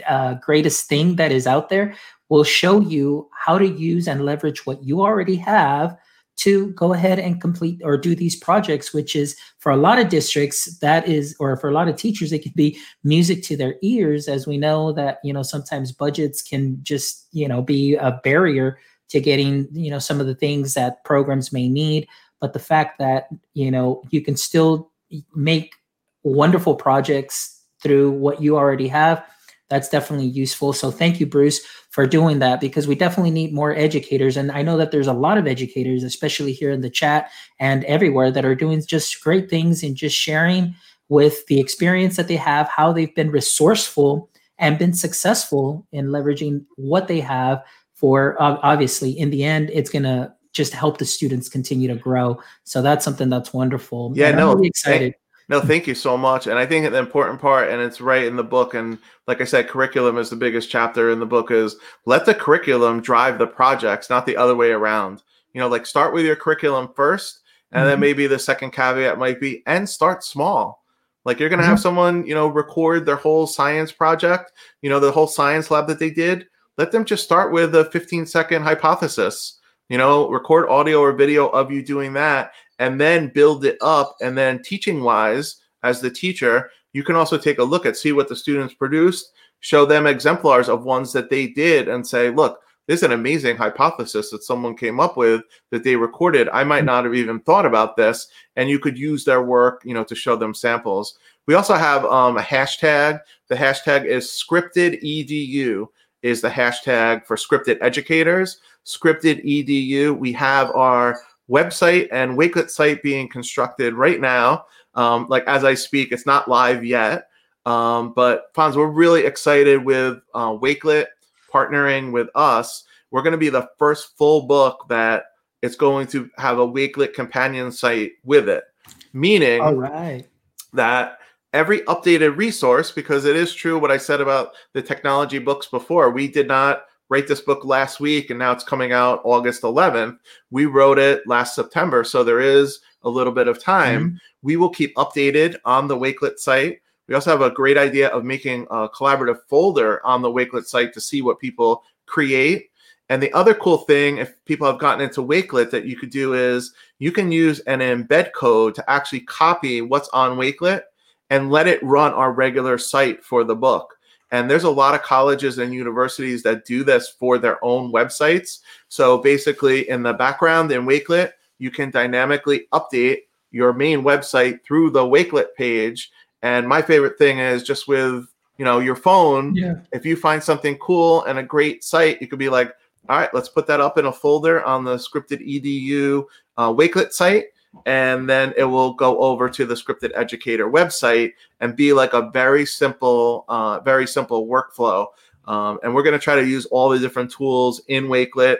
[0.06, 1.94] uh, greatest thing that is out there
[2.28, 5.96] will show you how to use and leverage what you already have
[6.38, 10.08] to go ahead and complete or do these projects, which is for a lot of
[10.08, 13.76] districts, that is, or for a lot of teachers, it can be music to their
[13.82, 18.20] ears, as we know that, you know, sometimes budgets can just, you know, be a
[18.24, 18.78] barrier
[19.08, 22.06] to getting, you know, some of the things that programs may need.
[22.40, 24.90] but the fact that you know you can still
[25.34, 25.74] make
[26.22, 29.24] wonderful projects through what you already have
[29.68, 30.72] that's definitely useful.
[30.72, 34.36] So thank you bruce for doing that because we definitely need more educators.
[34.36, 37.84] And i know that there's a lot of educators especially here in the chat and
[37.84, 40.74] everywhere that are doing just great things and just sharing
[41.08, 46.64] with the experience that they have how they've been resourceful and been successful in leveraging
[46.76, 47.62] what they have
[47.94, 51.94] for uh, obviously in the end it's going to just help the students continue to
[51.94, 52.40] grow.
[52.64, 54.12] So that's something that's wonderful.
[54.16, 55.14] Yeah and no really excited
[55.48, 58.36] no thank you so much and i think the important part and it's right in
[58.36, 61.76] the book and like i said curriculum is the biggest chapter in the book is
[62.06, 65.22] let the curriculum drive the projects not the other way around
[65.52, 67.40] you know like start with your curriculum first
[67.72, 67.88] and mm-hmm.
[67.90, 70.84] then maybe the second caveat might be and start small
[71.24, 71.70] like you're going to mm-hmm.
[71.70, 75.86] have someone you know record their whole science project you know the whole science lab
[75.86, 76.46] that they did
[76.76, 81.48] let them just start with a 15 second hypothesis you know record audio or video
[81.48, 86.10] of you doing that and then build it up and then teaching wise as the
[86.10, 90.06] teacher you can also take a look at see what the students produced show them
[90.06, 94.42] exemplars of ones that they did and say look this is an amazing hypothesis that
[94.42, 96.48] someone came up with that they recorded.
[96.54, 99.92] I might not have even thought about this and you could use their work you
[99.92, 101.18] know to show them samples.
[101.46, 103.20] We also have um, a hashtag.
[103.48, 105.86] The hashtag is scripted edu
[106.22, 110.18] is the hashtag for scripted educators, scripted edu.
[110.18, 114.66] We have our website and Wakelet site being constructed right now.
[114.94, 117.28] Um, like as I speak, it's not live yet.
[117.66, 121.06] Um, but Fonz, we're really excited with uh, Wakelet
[121.52, 122.84] partnering with us.
[123.10, 125.24] We're going to be the first full book that
[125.62, 128.64] it's going to have a Wakelet companion site with it,
[129.12, 130.26] meaning All right.
[130.72, 131.18] that
[131.52, 136.10] every updated resource because it is true what I said about the technology books before.
[136.10, 140.18] We did not write this book last week and now it's coming out August 11th.
[140.50, 144.04] We wrote it last September, so there is a little bit of time.
[144.04, 144.16] Mm-hmm.
[144.42, 146.80] We will keep updated on the Wakelet site.
[147.06, 150.92] We also have a great idea of making a collaborative folder on the Wakelet site
[150.92, 152.70] to see what people create.
[153.08, 156.34] And the other cool thing, if people have gotten into Wakelet, that you could do
[156.34, 160.82] is you can use an embed code to actually copy what's on Wakelet
[161.30, 163.97] and let it run our regular site for the book.
[164.30, 168.60] And there's a lot of colleges and universities that do this for their own websites.
[168.88, 173.20] So basically, in the background in Wakelet, you can dynamically update
[173.50, 176.10] your main website through the Wakelet page.
[176.42, 178.26] And my favorite thing is just with
[178.58, 179.54] you know your phone.
[179.54, 179.76] Yeah.
[179.92, 182.74] If you find something cool and a great site, you could be like,
[183.08, 186.24] all right, let's put that up in a folder on the scripted edu
[186.56, 187.46] uh, Wakelet site
[187.86, 192.30] and then it will go over to the scripted educator website and be like a
[192.30, 195.06] very simple uh, very simple workflow.
[195.46, 198.58] Um, and we're going to try to use all the different tools in wakelet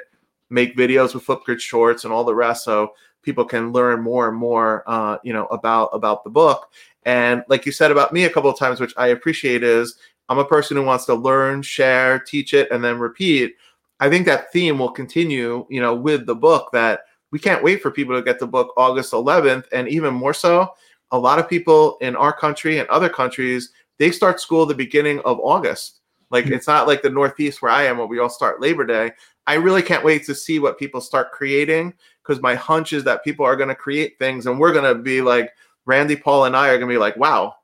[0.51, 2.93] make videos with flipgrid shorts and all the rest so
[3.23, 6.71] people can learn more and more uh, you know about about the book.
[7.05, 9.97] And like you said about me a couple of times which i appreciate is
[10.29, 13.57] i'm a person who wants to learn share teach it and then repeat.
[14.01, 17.01] I think that theme will continue you know with the book that
[17.31, 19.67] we can't wait for people to get the book August 11th.
[19.73, 20.73] And even more so,
[21.11, 25.21] a lot of people in our country and other countries, they start school the beginning
[25.21, 26.01] of August.
[26.31, 26.55] Like mm-hmm.
[26.55, 29.13] it's not like the Northeast where I am, where we all start Labor Day.
[29.47, 33.25] I really can't wait to see what people start creating because my hunch is that
[33.25, 35.51] people are going to create things and we're going to be like,
[35.87, 37.55] Randy, Paul, and I are going to be like, wow,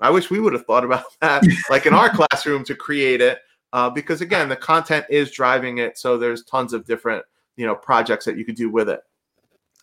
[0.00, 3.38] I wish we would have thought about that, like in our classroom to create it.
[3.72, 5.96] Uh, because again, the content is driving it.
[5.96, 7.24] So there's tons of different,
[7.56, 9.00] you know, projects that you could do with it.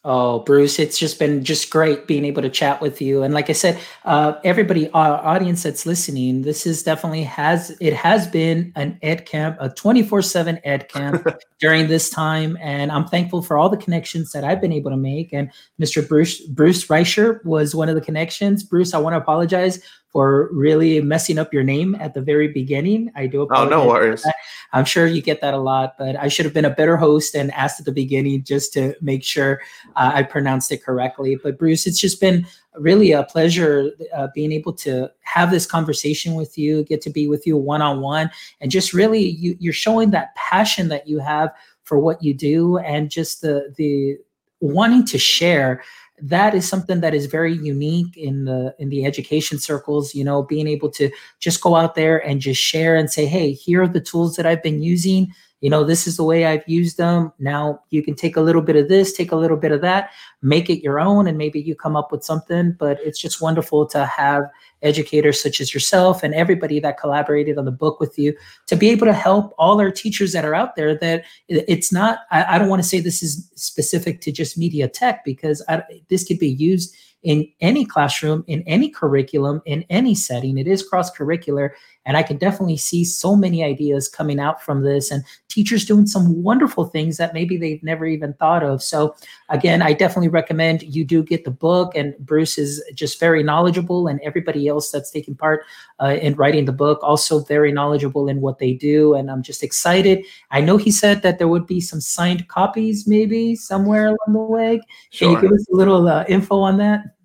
[0.03, 3.23] Oh, Bruce, it's just been just great being able to chat with you.
[3.23, 7.93] And like I said, uh, everybody, our audience that's listening, this is definitely has it
[7.93, 11.27] has been an ed camp, a twenty four seven ed camp
[11.59, 14.97] during this time, and I'm thankful for all the connections that I've been able to
[14.97, 15.33] make.
[15.33, 16.07] And Mr.
[16.07, 18.63] Bruce Bruce Reicher was one of the connections.
[18.63, 23.11] Bruce, I want to apologize for really messing up your name at the very beginning.
[23.15, 23.73] I do apologize.
[23.73, 24.25] Oh, no worries.
[24.73, 27.35] I'm sure you get that a lot, but I should have been a better host
[27.35, 29.61] and asked at the beginning just to make sure
[29.95, 31.37] uh, I pronounced it correctly.
[31.41, 36.35] But Bruce, it's just been really a pleasure uh, being able to have this conversation
[36.35, 38.29] with you, get to be with you one on one,
[38.61, 41.51] and just really you, you're showing that passion that you have
[41.83, 44.17] for what you do and just the the
[44.59, 45.83] wanting to share
[46.21, 50.41] that is something that is very unique in the in the education circles you know
[50.41, 53.87] being able to just go out there and just share and say hey here are
[53.87, 55.31] the tools that i've been using
[55.61, 57.31] you know, this is the way I've used them.
[57.39, 60.11] Now you can take a little bit of this, take a little bit of that,
[60.41, 62.75] make it your own, and maybe you come up with something.
[62.77, 64.43] But it's just wonderful to have
[64.83, 68.35] educators such as yourself and everybody that collaborated on the book with you
[68.67, 72.19] to be able to help all our teachers that are out there that it's not
[72.29, 75.81] i, I don't want to say this is specific to just media tech because I,
[76.09, 80.57] this could be used in any classroom, in any curriculum, in any setting.
[80.57, 81.71] It is cross curricular.
[82.07, 86.07] And I can definitely see so many ideas coming out from this and teachers doing
[86.07, 88.81] some wonderful things that maybe they've never even thought of.
[88.81, 89.15] So,
[89.49, 91.95] again, I definitely recommend you do get the book.
[91.95, 95.65] And Bruce is just very knowledgeable, and everybody else that's taking part
[96.01, 99.13] uh, in writing the book also very knowledgeable in what they do.
[99.13, 100.25] And I'm just excited.
[100.49, 104.39] I know he said that there would be some signed copies maybe somewhere along the
[104.39, 104.81] way.
[105.09, 105.27] Sure.
[105.27, 107.16] Can you give us a little uh, info on that?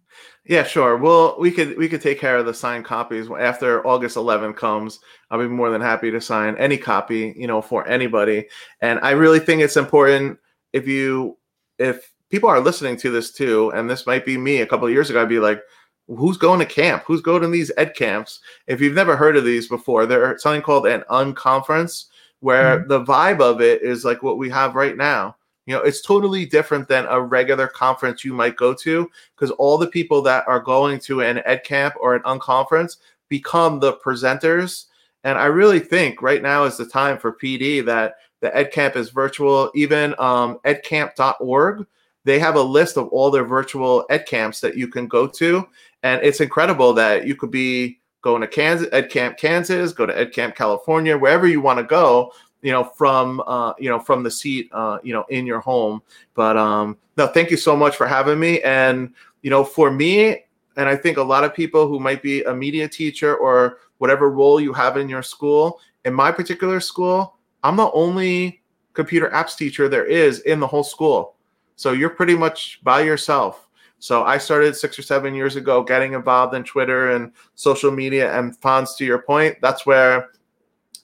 [0.45, 0.97] Yeah, sure.
[0.97, 4.99] Well, we could we could take care of the signed copies after August 11 comes.
[5.31, 8.49] I'll be more than happy to sign any copy, you know, for anybody.
[8.81, 10.39] And I really think it's important
[10.73, 11.39] if you
[11.79, 14.93] if people are listening to this too, and this might be me a couple of
[14.93, 15.63] years ago, I'd be like,
[16.09, 17.05] who's going to camp?
[17.07, 18.41] Who's going to these ed camps?
[18.67, 22.07] If you've never heard of these before, there's something called an unconference
[22.41, 22.89] where mm-hmm.
[22.89, 25.37] the vibe of it is like what we have right now
[25.67, 29.79] you know, it's totally different than a regular conference you might go to because all
[29.79, 32.97] the people that are going to an ed camp or an unconference
[33.29, 34.87] become the presenters.
[35.25, 38.97] And I really think right now is the time for PD that the ed camp
[38.97, 39.71] is virtual.
[39.75, 41.87] Even um, edcamp.org,
[42.25, 45.65] they have a list of all their virtual ed camps that you can go to.
[46.03, 50.17] And it's incredible that you could be going to Kansas, Ed Camp Kansas, go to
[50.17, 52.33] Ed Camp California, wherever you want to go
[52.63, 56.03] you know from uh, you know from the seat uh, you know in your home.
[56.35, 58.61] But um no thank you so much for having me.
[58.63, 60.45] And you know for me
[60.77, 64.31] and i think a lot of people who might be a media teacher or whatever
[64.31, 69.57] role you have in your school in my particular school i'm the only computer apps
[69.57, 71.35] teacher there is in the whole school.
[71.77, 73.69] So you're pretty much by yourself.
[73.99, 78.37] So i started six or seven years ago getting involved in twitter and social media
[78.37, 79.57] and Fonz to your point.
[79.61, 80.31] That's where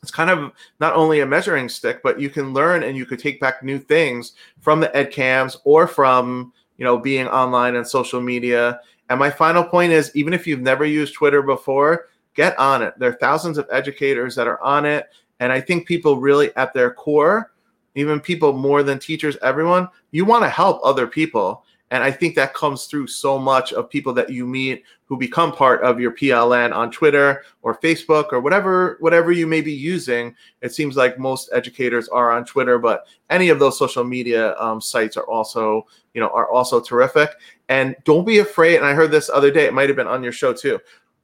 [0.02, 3.18] it's kind of not only a measuring stick, but you can learn and you could
[3.18, 7.86] take back new things from the ed camps or from you know being online and
[7.86, 8.80] social media.
[9.10, 12.94] And my final point is even if you've never used Twitter before, get on it.
[12.98, 15.08] There are thousands of educators that are on it.
[15.40, 17.52] And I think people really at their core,
[17.94, 21.64] even people more than teachers, everyone, you want to help other people.
[21.90, 25.52] And I think that comes through so much of people that you meet who become
[25.52, 30.34] part of your PLN on Twitter or Facebook or whatever whatever you may be using.
[30.60, 34.80] It seems like most educators are on Twitter, but any of those social media um,
[34.82, 37.30] sites are also you know are also terrific.
[37.70, 38.76] And don't be afraid.
[38.76, 40.78] And I heard this other day; it might have been on your show too.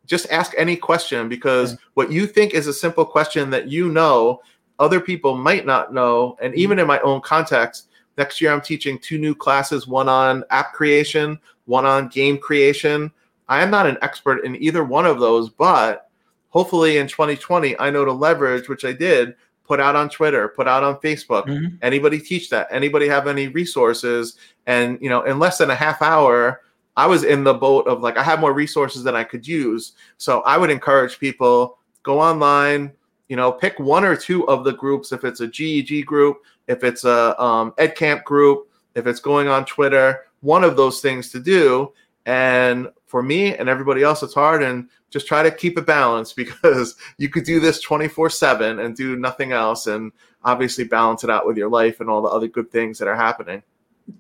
[0.07, 1.79] Just ask any question because yeah.
[1.95, 4.41] what you think is a simple question that you know
[4.79, 8.99] other people might not know, and even in my own context Next year, I'm teaching
[8.99, 13.13] two new classes one on app creation, one on game creation.
[13.49, 16.11] I am not an expert in either one of those, but
[16.51, 19.35] hopefully in 2020, I know to leverage, which I did,
[19.65, 21.47] put out on Twitter, put out on Facebook.
[21.47, 21.77] Mm-hmm.
[21.83, 22.69] Anybody teach that?
[22.71, 24.37] Anybody have any resources?
[24.67, 26.63] And, you know, in less than a half hour,
[26.97, 29.93] I was in the boat of like, I have more resources than I could use.
[30.17, 32.93] So I would encourage people go online,
[33.29, 35.11] you know, pick one or two of the groups.
[35.11, 36.39] If it's a GEG group,
[36.69, 41.31] if it's a um, EdCamp group, if it's going on Twitter, one of those things
[41.33, 41.93] to do.
[42.27, 44.63] And for me and everybody else, it's hard.
[44.63, 48.97] And just try to keep it balanced because you could do this 24 7 and
[48.97, 49.87] do nothing else.
[49.87, 50.13] And
[50.45, 53.17] obviously balance it out with your life and all the other good things that are
[53.17, 53.63] happening.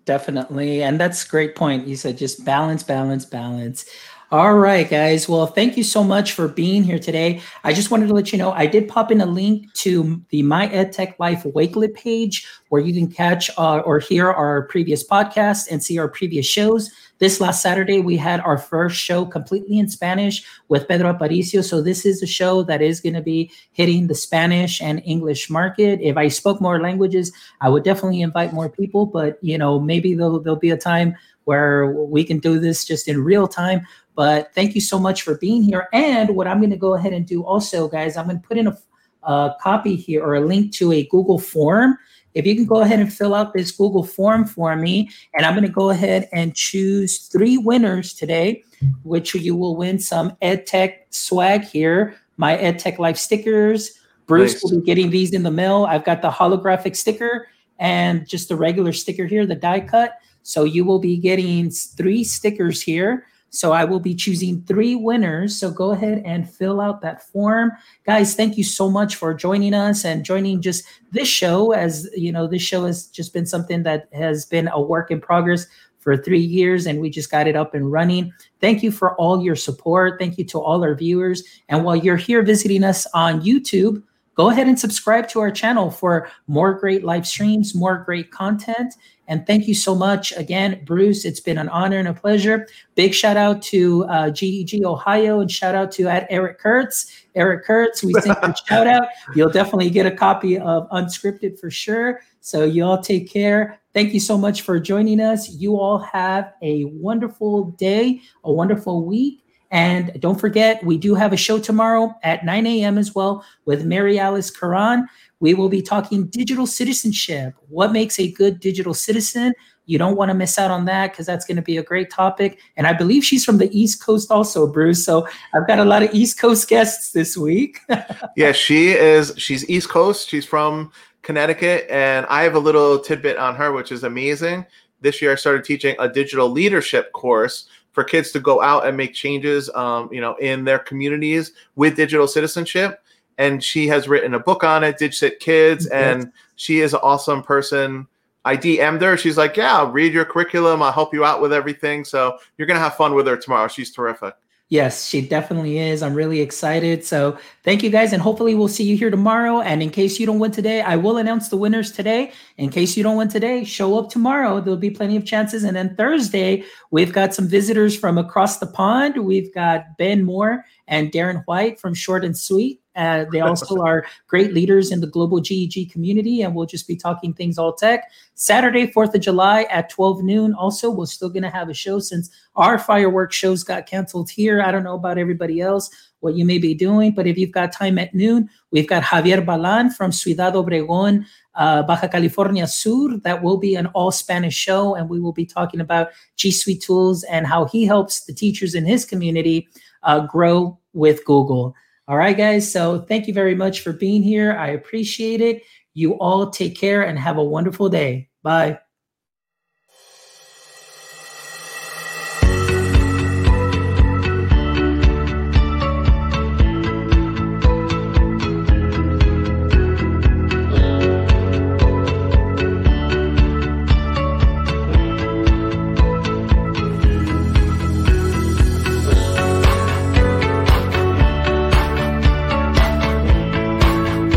[0.06, 0.82] Definitely.
[0.82, 1.86] And that's great point.
[1.86, 3.84] You said just balance, balance, balance.
[4.30, 5.28] All right, guys.
[5.28, 7.42] Well, thank you so much for being here today.
[7.62, 10.42] I just wanted to let you know I did pop in a link to the
[10.42, 15.70] My EdTech Life Wakelet page where you can catch uh, or hear our previous podcast
[15.70, 16.90] and see our previous shows.
[17.18, 21.62] This last Saturday, we had our first show completely in Spanish with Pedro Aparicio.
[21.62, 25.48] So, this is a show that is going to be hitting the Spanish and English
[25.48, 26.00] market.
[26.02, 30.14] If I spoke more languages, I would definitely invite more people, but you know, maybe
[30.14, 31.14] there'll, there'll be a time
[31.44, 33.86] where we can do this just in real time.
[34.14, 35.88] But thank you so much for being here.
[35.92, 38.58] And what I'm going to go ahead and do also, guys, I'm going to put
[38.58, 38.78] in a,
[39.24, 41.98] a copy here or a link to a Google form.
[42.34, 45.54] If you can go ahead and fill out this Google form for me, and I'm
[45.54, 48.64] going to go ahead and choose three winners today,
[49.04, 54.00] which you will win some EdTech swag here, my EdTech Life stickers.
[54.26, 54.62] Bruce nice.
[54.64, 55.84] will be getting these in the mail.
[55.84, 60.18] I've got the holographic sticker and just the regular sticker here, the die cut.
[60.44, 63.26] So you will be getting three stickers here.
[63.50, 65.56] So I will be choosing three winners.
[65.56, 67.70] So go ahead and fill out that form.
[68.04, 71.72] Guys, thank you so much for joining us and joining just this show.
[71.72, 75.20] As you know, this show has just been something that has been a work in
[75.20, 75.66] progress
[76.00, 78.32] for three years and we just got it up and running.
[78.60, 80.18] Thank you for all your support.
[80.18, 81.42] Thank you to all our viewers.
[81.68, 84.02] And while you're here visiting us on YouTube,
[84.34, 88.94] go ahead and subscribe to our channel for more great live streams, more great content.
[89.26, 91.24] And thank you so much again, Bruce.
[91.24, 92.66] It's been an honor and a pleasure.
[92.94, 97.24] Big shout out to uh, GEG Ohio and shout out to at Eric Kurtz.
[97.34, 99.08] Eric Kurtz, we sent a shout out.
[99.34, 102.20] You'll definitely get a copy of Unscripted for sure.
[102.40, 103.80] So you all take care.
[103.94, 105.48] Thank you so much for joining us.
[105.50, 109.40] You all have a wonderful day, a wonderful week.
[109.70, 112.96] And don't forget, we do have a show tomorrow at 9 a.m.
[112.96, 115.08] as well with Mary Alice Karan.
[115.40, 117.54] We will be talking digital citizenship.
[117.68, 119.52] What makes a good digital citizen?
[119.86, 122.10] You don't want to miss out on that because that's going to be a great
[122.10, 122.58] topic.
[122.76, 125.04] And I believe she's from the East Coast also, Bruce.
[125.04, 127.80] So I've got a lot of East Coast guests this week.
[128.36, 129.34] yeah, she is.
[129.36, 130.28] She's East Coast.
[130.28, 130.90] She's from
[131.22, 131.86] Connecticut.
[131.90, 134.64] And I have a little tidbit on her, which is amazing.
[135.02, 138.96] This year, I started teaching a digital leadership course for kids to go out and
[138.96, 143.03] make changes, um, you know, in their communities with digital citizenship.
[143.38, 148.06] And she has written a book on it, DigCitKids, and she is an awesome person.
[148.44, 149.16] I DM'd her.
[149.16, 150.82] She's like, "Yeah, I'll read your curriculum.
[150.82, 153.68] I'll help you out with everything." So you're gonna have fun with her tomorrow.
[153.68, 154.34] She's terrific.
[154.70, 156.02] Yes, she definitely is.
[156.02, 157.04] I'm really excited.
[157.04, 159.60] So thank you guys, and hopefully we'll see you here tomorrow.
[159.60, 162.32] And in case you don't win today, I will announce the winners today.
[162.56, 164.60] In case you don't win today, show up tomorrow.
[164.60, 165.64] There'll be plenty of chances.
[165.64, 169.18] And then Thursday, we've got some visitors from across the pond.
[169.18, 172.80] We've got Ben Moore and Darren White from Short and Sweet.
[172.96, 176.96] Uh, they also are great leaders in the global GEG community, and we'll just be
[176.96, 178.10] talking things all tech.
[178.34, 180.54] Saturday, 4th of July at 12 noon.
[180.54, 184.62] Also, we're still going to have a show since our fireworks shows got canceled here.
[184.62, 185.90] I don't know about everybody else,
[186.20, 189.44] what you may be doing, but if you've got time at noon, we've got Javier
[189.44, 191.26] Balan from Ciudad Obregón,
[191.56, 193.18] uh, Baja California Sur.
[193.18, 196.82] That will be an all Spanish show, and we will be talking about G Suite
[196.82, 199.68] tools and how he helps the teachers in his community
[200.04, 201.74] uh, grow with Google.
[202.06, 202.70] All right, guys.
[202.70, 204.52] So thank you very much for being here.
[204.52, 205.62] I appreciate it.
[205.94, 208.28] You all take care and have a wonderful day.
[208.42, 208.83] Bye.